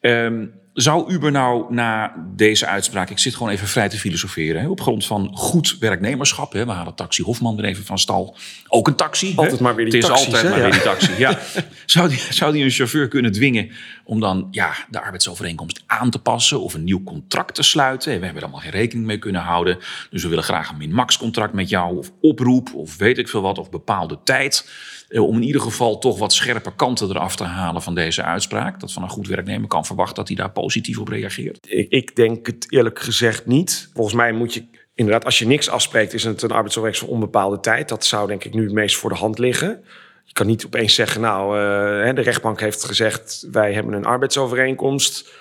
Ehm, 0.01 0.47
zou 0.73 1.13
Uber 1.13 1.31
nou 1.31 1.75
na 1.75 2.15
deze 2.37 2.67
uitspraak, 2.67 3.11
ik 3.11 3.19
zit 3.19 3.35
gewoon 3.35 3.53
even 3.53 3.69
vrij 3.69 3.89
te 3.89 3.99
filosoferen, 3.99 4.61
hè, 4.61 4.69
op 4.69 4.81
grond 4.81 5.07
van 5.07 5.31
goed 5.35 5.77
werknemerschap, 5.81 6.53
hè, 6.53 6.67
we 6.67 6.73
halen 6.73 6.95
Taxi 6.95 7.23
Hofman 7.23 7.57
weer 7.57 7.65
even 7.65 7.85
van 7.85 7.99
stal, 7.99 8.37
ook 8.69 8.89
een 8.89 8.95
taxi. 8.95 9.33
Altijd 9.37 9.57
hè? 9.57 9.63
maar 9.63 9.75
weer 9.75 9.91
die 9.91 9.95
Het 9.95 10.03
is 10.03 10.09
taxis, 10.09 10.27
altijd 10.27 10.43
hè, 10.43 10.51
maar 10.51 10.59
ja. 10.59 10.65
weer 10.65 10.73
die 10.73 10.83
taxi, 10.83 11.13
ja. 11.19 11.39
zou, 11.87 12.09
die, 12.09 12.19
zou 12.31 12.53
die 12.53 12.65
een 12.65 12.71
chauffeur 12.71 13.09
kunnen 13.09 13.33
dwingen 13.33 13.71
om 14.05 14.21
dan 14.21 14.49
ja, 14.51 14.75
de 14.89 15.01
arbeidsovereenkomst 15.01 15.83
aan 15.87 16.11
te 16.11 16.19
passen 16.19 16.61
of 16.61 16.75
een 16.75 16.85
nieuw 16.85 17.03
contract 17.03 17.55
te 17.55 17.63
sluiten? 17.63 18.19
We 18.19 18.25
hebben 18.25 18.37
er 18.37 18.43
allemaal 18.43 18.61
geen 18.61 18.81
rekening 18.81 19.07
mee 19.07 19.19
kunnen 19.19 19.41
houden, 19.41 19.79
dus 20.11 20.23
we 20.23 20.29
willen 20.29 20.45
graag 20.45 20.71
een 20.71 20.77
min-max 20.77 21.19
contract 21.19 21.53
met 21.53 21.69
jou 21.69 21.99
of 21.99 22.11
oproep 22.21 22.75
of 22.75 22.97
weet 22.97 23.19
ik 23.19 23.29
veel 23.29 23.43
wat, 23.43 23.59
of 23.59 23.71
bepaalde 23.71 24.19
tijd. 24.25 24.65
Eh, 25.11 25.27
Om 25.27 25.37
in 25.37 25.43
ieder 25.43 25.61
geval 25.61 25.99
toch 25.99 26.19
wat 26.19 26.33
scherpe 26.33 26.75
kanten 26.75 27.09
eraf 27.09 27.37
te 27.37 27.45
halen 27.45 27.83
van 27.83 27.95
deze 27.95 28.23
uitspraak. 28.23 28.81
Dat 28.81 28.93
van 28.93 29.03
een 29.03 29.09
goed 29.09 29.29
werknemer 29.29 29.69
kan 29.69 29.85
verwachten 29.85 30.17
dat 30.17 30.29
hij 30.29 30.37
daar 30.37 30.53
positief 30.61 30.99
op 30.99 31.09
reageert. 31.09 31.67
Ik, 31.69 31.91
ik 31.91 32.17
denk 32.17 32.47
het 32.47 32.67
eerlijk 32.69 32.99
gezegd 32.99 33.47
niet. 33.47 33.91
Volgens 33.95 34.17
mij 34.17 34.33
moet 34.33 34.55
je 34.55 34.65
inderdaad, 34.95 35.25
als 35.25 35.39
je 35.39 35.47
niks 35.47 35.69
afspreekt, 35.69 36.15
is 36.15 36.25
het 36.25 36.43
een 36.43 36.51
arbeidsovereenkomst 36.51 37.09
voor 37.09 37.15
onbepaalde 37.15 37.61
tijd. 37.61 37.89
Dat 37.89 38.05
zou 38.05 38.27
denk 38.29 38.45
ik 38.45 38.55
nu 38.55 38.65
het 38.65 38.73
meest 38.73 38.97
voor 38.97 39.11
de 39.11 39.17
hand 39.17 39.39
liggen. 39.39 39.85
Je 40.25 40.33
kan 40.33 40.47
niet 40.47 40.67
opeens 40.67 40.95
zeggen, 40.95 41.21
nou, 41.21 41.59
eh, 41.59 42.15
de 42.15 42.21
rechtbank 42.21 42.61
heeft 42.61 42.85
gezegd, 42.85 43.47
wij 43.53 43.73
hebben 43.73 43.95
een 43.95 44.05
arbeidsovereenkomst. 44.05 45.33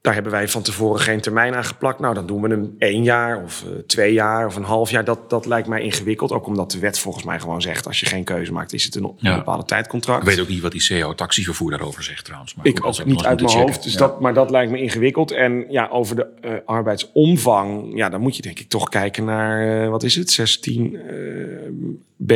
Daar 0.00 0.14
hebben 0.14 0.32
wij 0.32 0.48
van 0.48 0.62
tevoren 0.62 1.00
geen 1.00 1.20
termijn 1.20 1.54
aan 1.54 1.64
geplakt. 1.64 2.00
Nou, 2.00 2.14
dan 2.14 2.26
doen 2.26 2.42
we 2.42 2.48
hem 2.48 2.74
één 2.78 3.02
jaar 3.02 3.42
of 3.42 3.64
eh, 3.64 3.70
twee 3.86 4.12
jaar 4.12 4.46
of 4.46 4.56
een 4.56 4.62
half 4.64 4.90
jaar. 4.90 5.04
Dat, 5.04 5.30
dat 5.30 5.46
lijkt 5.46 5.68
mij 5.68 5.80
ingewikkeld. 5.82 6.32
Ook 6.32 6.46
omdat 6.46 6.70
de 6.70 6.78
wet 6.78 6.98
volgens 6.98 7.24
mij 7.24 7.40
gewoon 7.40 7.62
zegt... 7.62 7.86
als 7.86 8.00
je 8.00 8.06
geen 8.06 8.24
keuze 8.24 8.52
maakt, 8.52 8.72
is 8.72 8.84
het 8.84 8.94
een 8.94 9.12
Ja. 9.16 9.36
bepaalde 9.36 9.64
tijdcontract. 9.64 10.22
Ik 10.22 10.28
weet 10.28 10.40
ook 10.40 10.48
niet 10.48 10.60
wat 10.62 10.72
die 10.72 10.80
CEO 10.80 11.14
taxivervoer 11.14 11.70
daarover 11.70 12.02
zegt 12.02 12.24
trouwens. 12.24 12.54
Maar 12.54 12.66
Ik 12.66 12.84
ook 12.84 13.04
niet 13.04 13.24
uit 13.24 13.40
mijn 13.40 13.50
checken. 13.52 13.66
hoofd. 13.66 13.82
Dus 13.82 13.92
Ja. 13.92 13.98
dat, 13.98 14.20
maar 14.20 14.34
dat 14.34 14.50
lijkt 14.50 14.72
me 14.72 14.80
ingewikkeld. 14.80 15.30
En 15.30 15.64
ja, 15.68 15.88
over 15.88 16.16
de 16.16 16.26
eh, 16.40 16.52
arbeidsomvang, 16.64 17.92
ja, 17.96 18.08
dan 18.08 18.20
moet 18.20 18.36
je 18.36 18.42
denk 18.42 18.58
ik 18.58 18.68
toch 18.68 18.88
kijken 18.88 19.24
naar, 19.24 19.82
eh, 19.84 19.88
wat 19.88 20.02
is 20.02 20.14
het, 20.14 20.30
16b. 20.30 22.32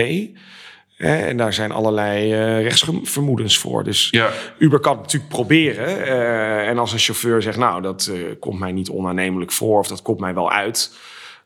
En 1.02 1.36
daar 1.36 1.52
zijn 1.52 1.72
allerlei 1.72 2.32
eh, 2.32 2.62
rechtsvermoedens 2.62 3.58
voor. 3.58 3.84
Dus 3.84 4.08
Ja. 4.10 4.30
Uber 4.58 4.80
kan 4.80 4.92
het 4.92 5.02
natuurlijk 5.02 5.32
proberen. 5.32 6.06
eh, 6.06 6.68
en 6.68 6.78
als 6.78 6.92
een 6.92 6.98
chauffeur 6.98 7.42
zegt, 7.42 7.58
nou, 7.58 7.82
dat 7.82 8.10
eh, 8.12 8.18
komt 8.40 8.58
mij 8.58 8.72
niet 8.72 8.90
onaannemelijk 8.90 9.52
voor... 9.52 9.78
of 9.78 9.86
dat 9.88 10.02
komt 10.02 10.20
mij 10.20 10.34
wel 10.34 10.50
uit... 10.50 10.96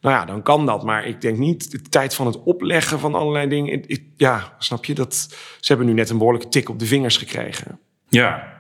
Nou 0.01 0.15
ja, 0.19 0.25
dan 0.25 0.43
kan 0.43 0.67
dat. 0.67 0.85
Maar 0.85 1.07
ik 1.07 1.21
denk 1.21 1.39
niet 1.39 1.71
de 1.71 1.83
tijd 1.83 2.15
van 2.15 2.27
het 2.27 2.43
opleggen 2.43 2.99
van 2.99 3.15
allerlei 3.15 3.49
dingen. 3.49 3.73
Ik- 3.73 3.87
ik- 3.87 4.05
ja, 4.17 4.55
snap 4.59 4.85
je? 4.85 4.95
Dat, 4.95 5.15
ze 5.61 5.67
hebben 5.73 5.87
nu 5.87 5.93
net 5.93 6.11
een 6.11 6.19
behoorlijke 6.19 6.49
tik 6.49 6.69
op 6.69 6.79
de 6.79 6.87
vingers 6.87 7.17
gekregen. 7.17 7.79
Ja. 8.09 8.55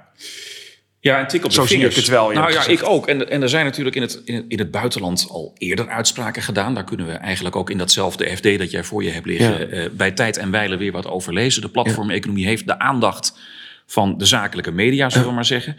Ja, 1.06 1.20
een 1.20 1.26
tik 1.26 1.44
op 1.44 1.50
de 1.50 1.54
Zo 1.54 1.66
zie 1.66 1.84
ik 1.84 1.94
het 1.94 2.06
wel, 2.08 2.30
Nou 2.30 2.52
ja, 2.52 2.58
gezegd. 2.58 2.80
ik 2.82 2.88
ook. 2.88 3.06
En, 3.06 3.30
en 3.30 3.42
er 3.42 3.48
zijn 3.48 3.64
natuurlijk 3.64 3.96
in 3.96 4.02
het, 4.02 4.20
in, 4.24 4.34
het, 4.34 4.44
in 4.48 4.58
het 4.58 4.70
buitenland 4.70 5.26
al 5.30 5.54
eerder 5.58 5.88
uitspraken 5.88 6.42
gedaan. 6.42 6.74
Daar 6.74 6.84
kunnen 6.84 7.06
we 7.06 7.12
eigenlijk 7.12 7.56
ook 7.56 7.70
in 7.70 7.78
datzelfde 7.78 8.36
FD 8.36 8.58
dat 8.58 8.70
jij 8.70 8.84
voor 8.84 9.04
je 9.04 9.10
hebt 9.10 9.26
liggen... 9.26 9.58
Ja. 9.58 9.66
eh, 9.66 9.90
bij 9.92 10.10
tijd 10.10 10.36
en 10.36 10.50
wijle 10.50 10.76
weer 10.76 10.92
wat 10.92 11.06
over 11.06 11.32
lezen. 11.32 11.62
De 11.62 11.68
platformeconomie 11.68 12.46
heeft 12.46 12.66
de 12.66 12.78
aandacht 12.78 13.38
van 13.86 14.18
de 14.18 14.24
zakelijke 14.24 14.72
media, 14.72 15.10
zullen 15.10 15.28
we 15.28 15.34
maar 15.34 15.44
zeggen. 15.44 15.76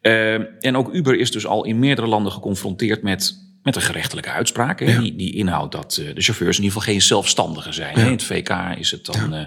Eh, 0.00 0.34
en 0.64 0.76
ook 0.76 0.94
Uber 0.94 1.18
is 1.18 1.30
dus 1.30 1.46
al 1.46 1.64
in 1.64 1.78
meerdere 1.78 2.06
landen 2.06 2.32
geconfronteerd 2.32 3.02
met... 3.02 3.44
Met 3.62 3.76
een 3.76 3.82
gerechtelijke 3.82 4.30
uitspraak. 4.30 4.80
Hè, 4.80 5.00
die, 5.00 5.16
die 5.16 5.34
inhoudt 5.34 5.72
dat 5.72 5.96
eh, 5.96 6.14
de 6.14 6.20
chauffeurs 6.20 6.56
in 6.56 6.62
ieder 6.62 6.78
geval 6.78 6.92
geen 6.92 7.02
zelfstandigen 7.02 7.74
zijn. 7.74 7.96
In 7.96 8.10
het 8.10 8.22
VK 8.22 8.50
is 8.78 8.90
het 8.90 9.04
dan 9.04 9.46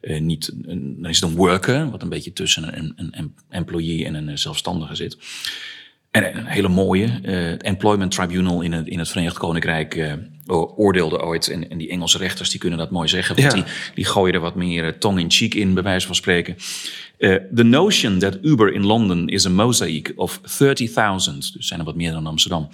eh, 0.00 0.20
niet. 0.20 0.52
Een, 0.62 0.96
dan 1.02 1.10
is 1.10 1.20
het 1.20 1.30
een 1.30 1.36
worker, 1.36 1.90
wat 1.90 2.02
een 2.02 2.08
beetje 2.08 2.32
tussen 2.32 2.78
een, 2.78 2.92
een, 2.96 3.08
een 3.18 3.34
employee 3.48 4.04
en 4.04 4.14
een 4.14 4.28
eh, 4.28 4.36
zelfstandige 4.36 4.94
zit. 4.94 5.16
En 6.10 6.36
een 6.36 6.46
hele 6.46 6.68
mooie. 6.68 7.04
eh, 7.22 7.44
het 7.50 7.62
Employment 7.62 8.10
Tribunal 8.10 8.60
in 8.60 8.72
het, 8.72 8.86
in 8.88 8.98
het 8.98 9.08
Verenigd 9.08 9.38
Koninkrijk 9.38 10.16
o- 10.46 10.74
oordeelde 10.76 11.22
ooit. 11.22 11.48
En, 11.48 11.70
en 11.70 11.78
die 11.78 11.88
Engelse 11.88 12.18
rechters 12.18 12.50
die 12.50 12.60
kunnen 12.60 12.78
dat 12.78 12.90
mooi 12.90 13.08
zeggen. 13.08 13.36
Want 13.36 13.52
Ja. 13.52 13.62
die, 13.62 13.72
die 13.94 14.04
gooien 14.04 14.34
er 14.34 14.40
wat 14.40 14.54
meer 14.54 14.84
eh, 14.84 14.92
tong-in-cheek 14.92 15.54
in, 15.54 15.74
bij 15.74 15.82
wijze 15.82 16.06
van 16.06 16.14
spreken. 16.16 16.56
The 17.54 17.62
notion 17.62 18.18
that 18.18 18.38
Uber 18.42 18.72
in 18.72 18.84
London 18.86 19.28
is 19.28 19.46
a 19.46 19.48
mosaic 19.50 20.12
of 20.16 20.40
30,000, 20.58 21.52
dus 21.52 21.66
zijn 21.66 21.80
er 21.80 21.86
wat 21.86 21.94
meer 21.96 22.12
dan 22.12 22.26
Amsterdam, 22.26 22.68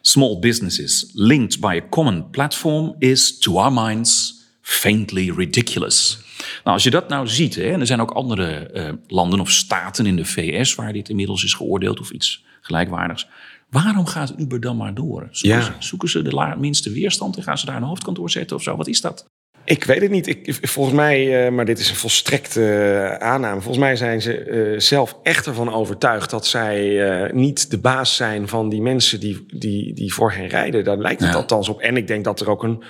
small 0.00 0.38
businesses 0.38 1.10
linked 1.14 1.60
by 1.60 1.80
a 1.84 1.88
common 1.88 2.30
platform 2.30 2.94
is, 2.98 3.38
to 3.38 3.56
our 3.58 3.72
minds, 3.72 4.37
faintly 4.68 5.30
ridiculous. 5.36 6.18
Nou, 6.38 6.74
als 6.76 6.82
je 6.82 6.90
dat 6.90 7.08
nou 7.08 7.28
ziet, 7.28 7.54
hè, 7.54 7.62
en 7.72 7.80
er 7.80 7.86
zijn 7.86 8.00
ook 8.00 8.10
andere 8.10 8.52
eh, 8.66 8.92
landen 9.06 9.40
of 9.40 9.50
staten 9.50 10.06
in 10.06 10.16
de 10.16 10.24
VS 10.24 10.74
waar 10.74 10.92
dit 10.92 11.08
inmiddels 11.08 11.44
is 11.44 11.54
geoordeeld 11.54 12.00
of 12.00 12.10
iets 12.10 12.44
gelijkwaardigs. 12.60 13.26
Waarom 13.70 14.06
gaat 14.06 14.34
Uber 14.38 14.60
dan 14.60 14.76
maar 14.76 14.94
door? 14.94 15.28
Zoeken, 15.30 15.58
Ja. 15.58 15.64
ze, 15.64 15.72
zoeken 15.78 16.08
ze 16.08 16.22
de 16.22 16.54
minste 16.58 16.90
weerstand 16.92 17.36
en 17.36 17.42
gaan 17.42 17.58
ze 17.58 17.66
daar 17.66 17.76
een 17.76 17.82
hoofdkantoor 17.82 18.30
zetten 18.30 18.56
of 18.56 18.62
zo? 18.62 18.76
Wat 18.76 18.86
is 18.88 19.00
dat? 19.00 19.24
Ik 19.64 19.84
weet 19.84 20.00
het 20.00 20.10
niet. 20.10 20.26
Ik, 20.26 20.58
volgens 20.62 20.96
mij, 20.96 21.46
eh, 21.46 21.52
maar 21.52 21.64
dit 21.64 21.78
is 21.78 21.90
een 21.90 21.96
volstrekte 21.96 22.62
eh, 23.18 23.26
aanname. 23.28 23.60
Volgens 23.60 23.84
mij 23.84 23.96
zijn 23.96 24.22
ze 24.22 24.74
zelf 24.78 25.16
echt 25.22 25.46
ervan 25.46 25.72
overtuigd 25.72 26.30
dat 26.30 26.46
zij 26.46 27.30
niet 27.32 27.70
de 27.70 27.78
baas 27.78 28.16
zijn 28.16 28.48
van 28.48 28.68
die 28.68 28.82
mensen 28.82 29.20
die, 29.20 29.46
die, 29.46 29.94
die 29.94 30.14
voor 30.14 30.32
hen 30.32 30.46
rijden. 30.46 30.84
Daar 30.84 30.98
lijkt 30.98 31.20
het 31.20 31.30
Ja. 31.30 31.36
althans 31.36 31.68
op. 31.68 31.80
En 31.80 31.96
ik 31.96 32.06
denk 32.06 32.24
dat 32.24 32.40
er 32.40 32.50
ook 32.50 32.62
een. 32.62 32.82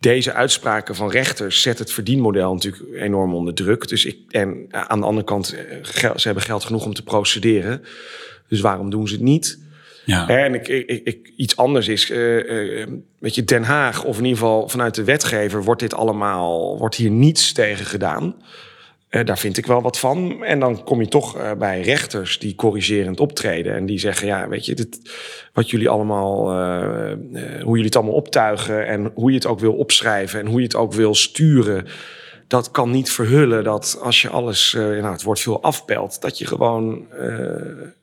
Deze 0.00 0.32
uitspraken 0.32 0.94
van 0.94 1.10
rechters 1.10 1.62
zet 1.62 1.78
het 1.78 1.92
verdienmodel 1.92 2.52
natuurlijk 2.52 2.82
enorm 2.94 3.34
onder 3.34 3.54
druk. 3.54 3.88
Dus 3.88 4.04
ik, 4.04 4.16
en 4.28 4.66
aan 4.70 5.00
de 5.00 5.06
andere 5.06 5.26
kant, 5.26 5.54
eh, 5.54 6.10
ze 6.16 6.26
hebben 6.26 6.42
geld 6.42 6.64
genoeg 6.64 6.84
om 6.84 6.94
te 6.94 7.02
procederen. 7.02 7.82
Dus 8.48 8.60
waarom 8.60 8.90
doen 8.90 9.08
ze 9.08 9.14
het 9.14 9.22
niet? 9.22 9.58
Ja. 10.04 10.28
En 10.28 10.54
ik, 10.54 10.68
ik, 10.68 11.00
ik- 11.04 11.32
iets 11.36 11.56
anders 11.56 11.88
is, 11.88 12.10
eh, 12.10 12.80
eh, 12.82 12.88
weet 13.18 13.34
je, 13.34 13.44
Den 13.44 13.62
Haag 13.62 14.04
of 14.04 14.16
in 14.18 14.24
ieder 14.24 14.38
geval 14.38 14.68
vanuit 14.68 14.94
de 14.94 15.04
wetgever 15.04 15.64
wordt 15.64 15.80
dit 15.80 15.94
allemaal, 15.94 16.78
wordt 16.78 16.94
hier 16.94 17.10
niets 17.10 17.52
tegen 17.52 17.86
gedaan. 17.86 18.34
Eh, 19.10 19.24
daar 19.24 19.38
vind 19.38 19.56
ik 19.56 19.66
wel 19.66 19.82
wat 19.82 19.98
van. 19.98 20.44
En 20.44 20.60
dan 20.60 20.84
kom 20.84 21.00
je 21.00 21.08
toch 21.08 21.36
eh, 21.36 21.52
bij 21.52 21.80
rechters 21.80 22.38
die 22.38 22.54
corrigerend 22.54 23.20
optreden. 23.20 23.74
En 23.74 23.86
die 23.86 23.98
zeggen, 23.98 24.26
ja, 24.26 24.48
weet 24.48 24.66
je, 24.66 24.74
dit, 24.74 25.00
wat 25.52 25.70
jullie 25.70 25.88
allemaal, 25.88 26.50
eh, 26.50 27.16
hoe 27.62 27.70
jullie 27.70 27.84
het 27.84 27.96
allemaal 27.96 28.14
optuigen 28.14 28.86
en 28.86 29.10
hoe 29.14 29.30
je 29.30 29.36
het 29.36 29.46
ook 29.46 29.60
wil 29.60 29.72
opschrijven 29.72 30.40
en 30.40 30.46
hoe 30.46 30.58
je 30.58 30.64
het 30.64 30.74
ook 30.74 30.92
wil 30.92 31.14
sturen. 31.14 31.86
Dat 32.46 32.70
kan 32.70 32.90
niet 32.90 33.10
verhullen 33.10 33.64
dat 33.64 33.98
als 34.02 34.22
je 34.22 34.28
alles, 34.28 34.72
nou, 34.72 35.12
het 35.12 35.22
wordt 35.22 35.40
veel 35.40 35.62
afpelt, 35.62 36.20
dat 36.20 36.38
je 36.38 36.46
gewoon 36.46 37.06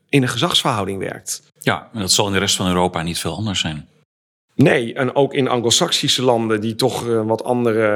in 0.09 0.21
een 0.21 0.27
gezagsverhouding 0.27 0.99
werkt. 0.99 1.51
Ja, 1.59 1.89
en 1.93 1.99
dat 1.99 2.11
zal 2.11 2.27
in 2.27 2.33
de 2.33 2.39
rest 2.39 2.55
van 2.55 2.67
Europa 2.67 3.01
niet 3.01 3.19
veel 3.19 3.35
anders 3.35 3.59
zijn. 3.59 3.87
Nee, 4.57 4.93
en 4.93 5.15
ook 5.15 5.33
in 5.33 5.47
Anglo-Saxische 5.47 6.23
landen 6.23 6.61
die 6.61 6.75
toch 6.75 7.07
eh, 7.09 7.21
wat 7.25 7.43
andere 7.43 7.87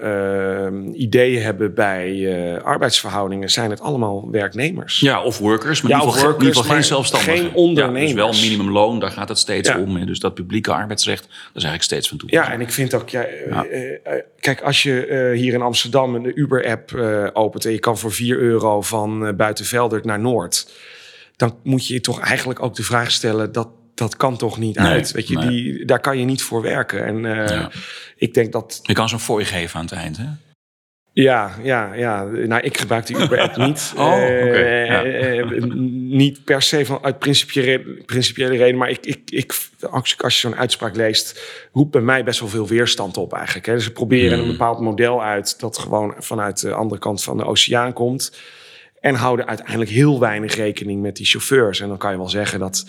eh, 0.00 1.00
ideeën 1.00 1.42
hebben 1.42 1.74
bij 1.74 2.26
eh, 2.56 2.62
arbeidsverhoudingen, 2.62 3.50
zijn 3.50 3.70
het 3.70 3.80
allemaal 3.80 4.28
werknemers. 4.30 5.00
Ja, 5.00 5.22
of 5.22 5.38
workers, 5.38 5.82
maar 5.82 5.90
Ja, 5.90 5.96
in 5.98 6.02
ieder 6.04 6.18
geval, 6.18 6.34
in 6.34 6.44
ieder 6.44 6.54
workers, 6.54 6.58
geval 6.66 6.74
geen 6.74 6.84
zelfstandigen. 6.84 7.36
geen 7.36 7.44
Ja, 7.46 7.54
ondernemers. 7.54 8.30
dus 8.30 8.40
wel 8.40 8.50
minimumloon, 8.50 9.00
daar 9.00 9.10
gaat 9.10 9.28
het 9.28 9.38
steeds 9.38 9.68
Ja. 9.68 9.78
om. 9.80 9.96
hè. 9.96 10.04
Dus 10.04 10.18
dat 10.18 10.34
publieke 10.34 10.72
arbeidsrecht, 10.72 11.22
dat 11.22 11.32
is 11.38 11.64
eigenlijk 11.64 11.82
steeds 11.82 12.08
van 12.08 12.16
Ja, 12.20 12.26
toepassing. 12.26 12.54
en 12.60 12.66
ik 12.66 12.72
vind 12.72 12.94
ook, 12.94 13.08
ja, 13.08 13.26
Ja. 13.50 13.66
kijk, 14.40 14.60
als 14.62 14.82
je 14.82 15.32
hier 15.36 15.52
in 15.54 15.62
Amsterdam 15.62 16.14
een 16.14 16.38
Uber-app 16.40 16.94
opent 17.32 17.64
en 17.64 17.72
je 17.72 17.78
kan 17.78 17.98
voor 17.98 18.12
4 18.12 18.38
euro 18.38 18.80
van 18.82 19.26
uh, 19.26 19.32
Buitenveldert 19.34 20.04
naar 20.04 20.20
Noord, 20.20 20.70
dan 21.36 21.54
moet 21.62 21.86
je 21.86 21.94
je 21.94 22.00
toch 22.00 22.20
eigenlijk 22.20 22.62
ook 22.62 22.74
de 22.74 22.82
vraag 22.82 23.10
stellen 23.10 23.52
dat 23.52 23.68
dat 24.00 24.16
kan 24.16 24.36
toch 24.36 24.58
niet 24.58 24.76
Nee, 24.76 24.86
uit. 24.86 25.10
Weet 25.10 25.28
je, 25.28 25.36
nee. 25.36 25.48
die, 25.48 25.84
daar 25.84 26.00
kan 26.00 26.18
je 26.18 26.24
niet 26.24 26.42
voor 26.42 26.62
werken. 26.62 27.04
En 27.04 27.24
eh, 27.24 27.48
Ja. 27.56 27.70
ik 28.16 28.34
denk 28.34 28.52
dat 28.52 28.80
Je 28.82 28.92
kan 28.92 29.08
zo'n 29.08 29.20
fooi 29.20 29.44
geven 29.44 29.78
aan 29.78 29.84
het 29.84 29.94
eind. 29.94 30.16
Hè? 30.16 30.24
Ja, 31.12 31.54
ja, 31.62 31.94
ja. 31.94 32.24
Nou, 32.24 32.62
ik 32.62 32.78
gebruik 32.78 33.06
die 33.06 33.16
Uber-app 33.18 33.56
niet. 33.56 33.92
Oh, 33.96 34.12
Eh, 34.22 34.86
ja. 34.86 35.02
eh, 35.04 35.46
niet 35.92 36.44
per 36.44 36.62
se 36.62 36.86
van 36.86 36.98
uit 37.02 37.18
principiële, 37.18 37.78
principiële 38.06 38.56
reden, 38.56 38.78
maar 38.78 38.90
ik, 38.90 39.06
ik, 39.06 39.20
ik, 39.30 39.54
als, 39.90 40.10
je- 40.10 40.30
zo'n 40.30 40.56
uitspraak 40.56 40.96
leest, 40.96 41.40
roept 41.72 41.90
bij 41.90 42.00
mij 42.00 42.24
best 42.24 42.40
wel 42.40 42.48
veel 42.48 42.66
weerstand 42.68 43.16
op 43.16 43.32
eigenlijk. 43.32 43.66
Hè. 43.66 43.74
Dus 43.74 43.84
ze 43.84 43.92
proberen 43.92 44.38
Hmm. 44.38 44.44
een 44.46 44.50
bepaald 44.52 44.80
model 44.80 45.22
uit 45.22 45.60
dat 45.60 45.78
gewoon 45.78 46.14
vanuit 46.18 46.60
de 46.60 46.72
andere 46.72 47.00
kant 47.00 47.22
van 47.22 47.36
de 47.36 47.44
oceaan 47.44 47.92
komt. 47.92 48.36
En 49.00 49.14
houden 49.14 49.46
uiteindelijk 49.46 49.90
heel 49.90 50.20
weinig 50.20 50.54
rekening 50.54 51.02
met 51.02 51.16
die 51.16 51.26
chauffeurs. 51.26 51.80
En 51.80 51.88
dan 51.88 51.98
kan 51.98 52.10
je 52.10 52.16
wel 52.16 52.28
zeggen 52.28 52.58
dat 52.58 52.86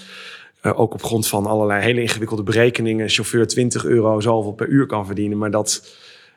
eh, 0.62 0.80
ook 0.80 0.94
op 0.94 1.04
grond 1.04 1.28
van 1.28 1.46
allerlei 1.46 1.82
hele 1.84 2.02
ingewikkelde 2.02 2.44
berekeningen... 2.44 3.04
een 3.04 3.10
chauffeur 3.10 3.48
20 3.48 3.86
euro 3.86 4.20
zoveel 4.20 4.54
per 4.54 4.68
uur 4.68 4.86
kan 4.86 5.06
verdienen. 5.06 5.38
Maar 5.38 5.52
dat, 5.52 5.96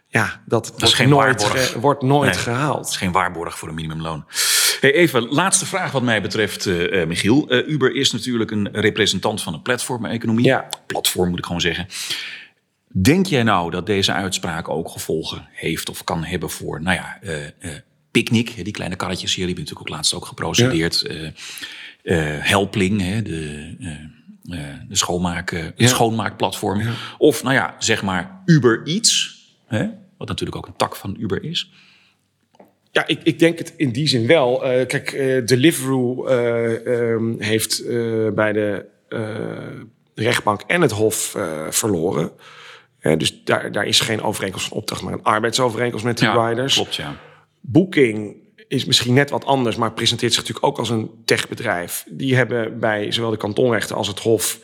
ja, 0.09 0.43
dat, 0.47 0.75
wordt, 0.79 1.07
nooit, 1.07 1.45
ge- 1.45 1.81
wordt 1.81 2.03
nooit 2.03 2.31
Nee. 2.31 2.39
gehaald. 2.41 2.79
Het 2.79 2.89
is 2.89 2.97
geen 2.97 3.13
waarborg 3.13 3.59
voor 3.59 3.69
een 3.69 3.75
minimumloon. 3.75 4.25
Hey, 4.81 4.93
even, 4.95 5.29
laatste 5.29 5.67
vraag 5.67 5.93
wat 5.93 6.03
mij 6.03 6.23
betreft, 6.23 6.67
eh, 6.67 7.01
eh, 7.01 7.09
Michiel. 7.09 7.53
Uber 7.69 7.95
is 7.95 8.13
natuurlijk 8.13 8.51
een 8.51 8.69
representant 8.73 9.43
van 9.43 9.53
de 9.53 9.61
platformeconomie. 9.61 10.45
Ja. 10.45 10.69
Platform 10.87 11.29
moet 11.29 11.39
ik 11.39 11.45
gewoon 11.47 11.61
zeggen. 11.61 11.87
Denk 13.03 13.27
jij 13.27 13.43
nou 13.43 13.71
dat 13.71 13.87
deze 13.87 14.13
uitspraak 14.13 14.69
ook 14.69 14.89
gevolgen 14.89 15.49
heeft 15.53 15.89
of 15.91 16.05
kan 16.05 16.25
hebben 16.25 16.51
voor, 16.51 16.83
nou 16.83 16.97
ja, 16.97 17.19
Picnic, 18.11 18.65
die 18.65 18.73
kleine 18.73 18.97
karretjes 18.97 19.35
hier, 19.35 19.47
die 19.47 19.55
hebben 19.55 19.65
natuurlijk 19.65 19.91
ook 19.91 19.97
laatst 19.97 20.15
ook 20.15 20.27
geprocedeerd. 20.27 21.07
Helpling, 22.41 23.01
hè, 23.01 23.23
de, 23.23 24.14
de 24.45 24.87
schoonmaak, 24.91 25.51
eh, 25.51 25.65
Ja. 25.77 25.87
schoonmaakplatform. 25.87 26.83
Of, 27.19 27.43
nou 27.43 27.55
ja, 27.55 27.75
zeg 27.79 28.03
maar 28.03 28.43
Uber 28.45 28.83
Eats, 28.85 29.43
hè, 29.67 29.87
wat 30.19 30.29
natuurlijk 30.29 30.57
ook 30.57 30.67
een 30.67 30.77
tak 30.77 30.97
van 30.97 31.17
Uber 31.19 31.43
is. 31.45 31.71
Ja, 32.91 33.07
ik, 33.07 33.21
ik 33.23 33.39
denk 33.39 33.59
het 33.59 33.75
in 33.77 33.93
die 33.93 34.07
zin 34.09 34.27
wel. 34.27 34.65
Eh, 34.65 34.87
kijk, 34.87 35.13
eh, 35.13 35.47
Deliveroo 35.47 36.27
eh, 36.27 36.87
ehm, 37.13 37.35
heeft 37.39 37.79
eh, 37.85 38.29
bij 38.35 38.53
de 38.53 38.85
eh, 39.09 39.19
rechtbank 40.15 40.61
en 40.67 40.81
het 40.81 40.91
hof 40.91 41.35
eh, 41.35 41.67
verloren. 41.71 42.31
Eh, 42.99 43.17
dus 43.19 43.43
daar, 43.45 43.73
daar 43.73 43.87
is 43.87 44.01
geen 44.01 44.23
overeenkomst 44.23 44.69
van 44.69 44.77
opdracht, 44.77 45.03
maar 45.03 45.13
een 45.13 45.23
arbeidsovereenkomst 45.23 46.05
met 46.05 46.19
de 46.19 46.31
riders. 46.47 46.75
klopt, 46.75 46.95
ja. 46.95 47.17
Booking 47.61 48.37
is 48.69 48.85
misschien 48.85 49.15
net 49.15 49.31
wat 49.31 49.45
anders, 49.45 49.77
maar 49.77 49.93
presenteert 49.93 50.33
zich 50.33 50.41
natuurlijk 50.41 50.67
ook 50.67 50.79
als 50.79 50.91
een 50.91 51.11
techbedrijf. 51.25 52.05
Die 52.09 52.37
hebben 52.37 52.79
bij 52.79 53.13
zowel 53.13 53.31
de 53.31 53.37
kantonrechten 53.37 53.97
als 53.97 54.09
het 54.09 54.19
Hof 54.19 54.59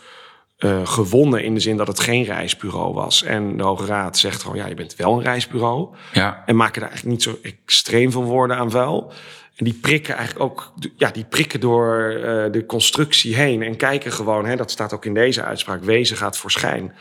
eh, 0.57 0.87
gewonnen 0.87 1.45
in 1.45 1.55
de 1.55 1.61
zin 1.61 1.77
dat 1.77 1.87
het 1.87 2.01
geen 2.01 2.25
reisbureau 2.25 2.95
was. 2.95 3.23
En 3.23 3.57
de 3.57 3.63
Hoge 3.63 3.87
Raad 3.87 4.19
zegt 4.19 4.43
gewoon, 4.43 4.57
ja, 4.57 4.67
je 4.67 4.75
bent 4.75 4.97
wel 4.97 5.13
een 5.13 5.23
reisbureau. 5.23 5.95
Ja, 6.13 6.43
En 6.47 6.57
maken 6.57 6.81
daar 6.81 6.91
eigenlijk 6.91 7.19
niet 7.19 7.27
zo 7.27 7.39
extreem 7.43 8.11
veel 8.11 8.25
woorden 8.25 8.57
aan 8.57 8.71
vuil. 8.71 9.13
En 9.57 9.65
die 9.65 9.75
prikken 9.75 10.15
eigenlijk 10.15 10.51
ook, 10.51 10.73
ja, 10.97 11.11
die 11.11 11.25
prikken 11.25 11.61
door 11.61 12.11
eh, 12.11 12.53
de 12.53 12.65
constructie 12.67 13.37
heen 13.37 13.63
en 13.63 13.77
kijken 13.77 14.13
gewoon, 14.13 14.47
hè, 14.47 14.57
dat 14.57 14.71
staat 14.71 14.93
ook 14.93 15.05
in 15.05 15.15
deze 15.15 15.43
uitspraak, 15.43 15.85
wezen 15.85 16.17
gaat 16.17 16.37
voor 16.37 16.51
schijn. 16.51 16.95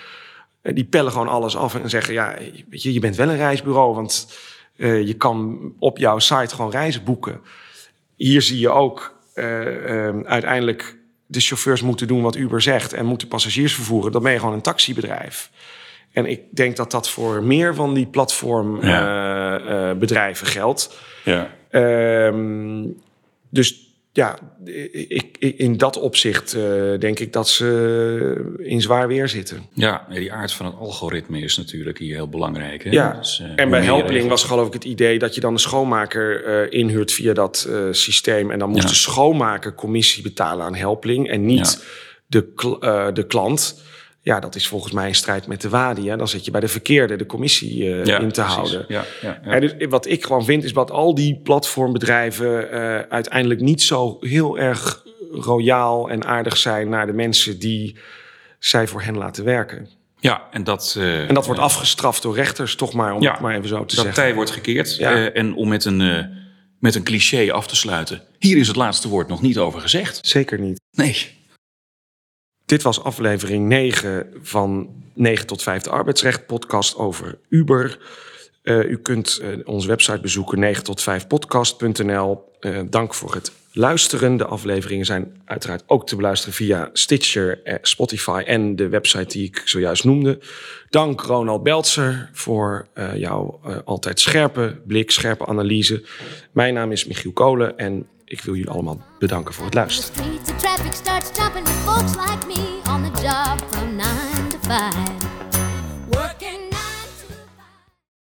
Eh, 0.62 0.76
die 0.76 0.86
pellen 0.86 1.12
gewoon 1.12 1.28
alles 1.28 1.56
af 1.56 1.76
en 1.76 1.90
zeggen, 1.90 2.14
ja, 2.14 2.36
weet 2.70 2.84
je, 2.84 2.94
je 2.94 3.00
bent 3.00 3.16
wel 3.16 3.30
een 3.30 3.38
reisbureau, 3.38 3.96
want 3.96 4.28
eh, 4.80 5.08
je 5.08 5.14
kan 5.14 5.60
op 5.80 5.98
jouw 5.98 6.20
site 6.20 6.56
gewoon 6.56 6.72
reizen 6.72 7.04
boeken. 7.04 7.42
Hier 8.16 8.42
zie 8.42 8.60
je 8.60 8.70
ook 8.70 9.18
eh, 9.34 10.08
eh, 10.08 10.16
uiteindelijk 10.26 10.98
de 11.26 11.40
chauffeurs 11.40 11.82
moeten 11.82 12.08
doen 12.08 12.22
wat 12.22 12.36
Uber 12.36 12.62
zegt 12.62 12.94
en 12.94 13.06
moeten 13.06 13.28
passagiers 13.28 13.74
vervoeren. 13.74 14.12
Dan 14.12 14.24
ben 14.24 14.32
je 14.32 14.40
gewoon 14.40 14.54
een 14.54 14.62
taxibedrijf. 14.62 15.52
En 16.12 16.26
ik 16.26 16.42
denk 16.52 16.76
dat 16.76 16.92
dat 16.92 17.10
voor 17.10 17.44
meer 17.44 17.76
van 17.76 17.94
die 17.94 18.06
platformbedrijven 18.06 20.48
geldt. 20.48 21.00
ja. 21.24 21.58
Ehm, 21.70 22.86
dus 23.50 23.89
ja, 24.12 24.38
ik, 24.94 25.36
ik- 25.40 25.54
in 25.58 25.78
dat 25.78 25.98
opzicht 26.00 26.54
eh, 26.54 26.62
denk 27.00 27.20
ik 27.20 27.34
dat 27.34 27.50
ze 27.50 28.56
in 28.58 28.82
zwaar 28.82 29.08
weer 29.08 29.28
zitten. 29.28 29.66
Ja, 29.74 30.06
die 30.10 30.34
aard 30.34 30.52
van 30.52 30.66
het 30.66 30.76
algoritme 30.76 31.40
is 31.40 31.58
natuurlijk 31.58 31.98
hier 31.98 32.16
heel 32.16 32.30
belangrijk. 32.30 32.84
Hè? 32.84 32.90
Ja, 32.90 33.14
Dus, 33.14 33.40
eh, 33.40 33.52
en 33.64 33.70
bij 33.70 33.82
Helpling 33.84 34.30
was 34.30 34.44
geloof 34.44 34.68
ik 34.68 34.74
het 34.74 34.84
idee 34.86 35.20
dat 35.20 35.36
je 35.36 35.42
dan 35.42 35.54
de 35.54 35.60
schoonmaker 35.60 36.44
eh, 36.46 36.80
inhuurt 36.80 37.12
via 37.12 37.34
dat 37.34 37.68
eh, 37.70 37.78
systeem. 37.92 38.52
En 38.52 38.60
dan 38.60 38.70
moest 38.70 38.84
Ja. 38.84 38.90
de 38.90 38.96
schoonmaker 38.96 39.74
commissie 39.76 40.24
betalen 40.24 40.66
aan 40.66 40.76
Helpling 40.76 41.30
en 41.30 41.46
niet 41.46 41.78
Ja. 41.82 41.86
de, 42.28 42.54
kl- 42.56 42.74
eh, 42.80 43.08
de 43.14 43.26
klant. 43.28 43.82
Ja, 44.22 44.40
dat 44.40 44.56
is 44.56 44.68
volgens 44.68 44.94
mij 44.94 45.08
in 45.08 45.16
strijd 45.16 45.48
met 45.48 45.62
de 45.62 45.70
WADI. 45.70 46.10
Hè? 46.10 46.18
Dan 46.18 46.28
zit 46.28 46.46
je 46.46 46.52
bij 46.52 46.62
de 46.62 46.68
verkeerde 46.68 47.16
de 47.16 47.26
commissie 47.26 47.94
eh, 47.94 48.06
Ja, 48.06 48.20
in 48.20 48.32
te 48.32 48.42
precies. 48.42 48.56
houden. 48.56 48.86
Ja, 48.88 49.06
ja, 49.44 49.60
dus 49.60 49.74
wat 49.90 50.08
ik 50.08 50.26
gewoon 50.26 50.46
vind 50.46 50.64
is 50.64 50.74
dat 50.74 50.92
al 50.92 51.16
die 51.16 51.40
platformbedrijven 51.44 52.72
eh, 52.72 53.00
uiteindelijk 53.10 53.62
niet 53.62 53.82
zo 53.82 54.18
heel 54.20 54.58
erg 54.60 55.04
royaal 55.32 56.10
en 56.10 56.26
aardig 56.26 56.58
zijn 56.58 56.90
naar 56.90 57.06
de 57.06 57.14
mensen 57.14 57.60
die 57.60 57.96
zij 58.60 58.88
voor 58.88 59.02
hen 59.02 59.18
laten 59.18 59.44
werken. 59.44 59.88
ja, 60.20 60.48
en 60.52 60.64
dat, 60.64 60.96
eh, 60.98 61.28
En 61.28 61.34
dat 61.34 61.46
wordt 61.46 61.62
afgestraft 61.62 62.22
door 62.22 62.36
rechters, 62.36 62.76
toch 62.76 62.94
maar 62.94 63.14
om 63.14 63.24
het 63.26 63.40
maar 63.40 63.56
even 63.56 63.68
zo 63.70 63.76
te 63.86 63.96
dat 63.96 64.06
zeggen. 64.06 64.14
tij 64.24 64.34
wordt 64.34 64.52
gekeerd. 64.52 64.98
En 65.34 65.56
om 65.56 65.68
met 65.68 65.86
een, 65.86 66.30
met 66.80 66.96
een 66.96 67.04
cliché 67.04 67.52
af 67.52 67.68
te 67.68 67.76
sluiten. 67.76 68.22
Hier 68.40 68.58
is 68.58 68.68
het 68.68 68.76
laatste 68.76 69.08
woord 69.08 69.28
nog 69.28 69.42
niet 69.42 69.58
over 69.58 69.82
gezegd. 69.82 70.20
Zeker 70.22 70.60
niet. 70.60 70.82
Nee. 70.92 71.38
Dit 72.70 72.82
was 72.82 73.04
aflevering 73.04 73.68
9 73.68 74.28
van 74.42 74.90
9 75.14 75.48
tot 75.48 75.64
5 75.64 75.82
de 75.84 75.90
arbeidsrecht 75.90 76.46
podcast 76.46 76.96
over 76.96 77.38
Uber. 77.50 78.00
Eh, 78.64 78.90
u 78.90 78.98
kunt 78.98 79.40
eh, 79.42 79.50
onze 79.64 79.88
website 79.88 80.20
bezoeken 80.20 80.60
9 80.60 80.84
tot 80.84 81.02
5 81.02 81.28
podcast.nl. 81.28 82.44
Eh, 82.60 82.80
dank 82.90 83.14
voor 83.14 83.34
het 83.34 83.52
luisteren. 83.72 84.38
De 84.38 84.46
afleveringen 84.46 85.06
zijn 85.06 85.42
uiteraard 85.46 85.84
ook 85.86 86.08
te 86.08 86.16
beluisteren 86.16 86.54
via 86.54 86.90
Stitcher, 86.94 87.80
Spotify 87.82 88.44
en 88.46 88.76
de 88.76 88.90
website 88.90 89.38
die 89.38 89.48
ik 89.48 89.62
zojuist 89.66 90.04
noemde. 90.04 90.40
Dank 90.90 91.22
Ronald 91.22 91.64
Beltzer 91.64 92.30
voor 92.34 92.88
jouw 93.16 93.60
altijd 93.86 94.20
scherpe 94.20 94.82
blik, 94.88 95.12
scherpe 95.12 95.46
analyse. 95.46 96.04
Mijn 96.52 96.74
naam 96.74 96.92
is 96.92 97.06
Michiel 97.06 97.32
Kolen 97.32 97.78
en 97.78 98.08
ik 98.30 98.42
wil 98.42 98.54
jullie 98.56 98.70
allemaal 98.70 99.02
bedanken 99.20 99.54
voor 99.54 99.66
het 99.66 99.74
luisteren. 99.74 100.24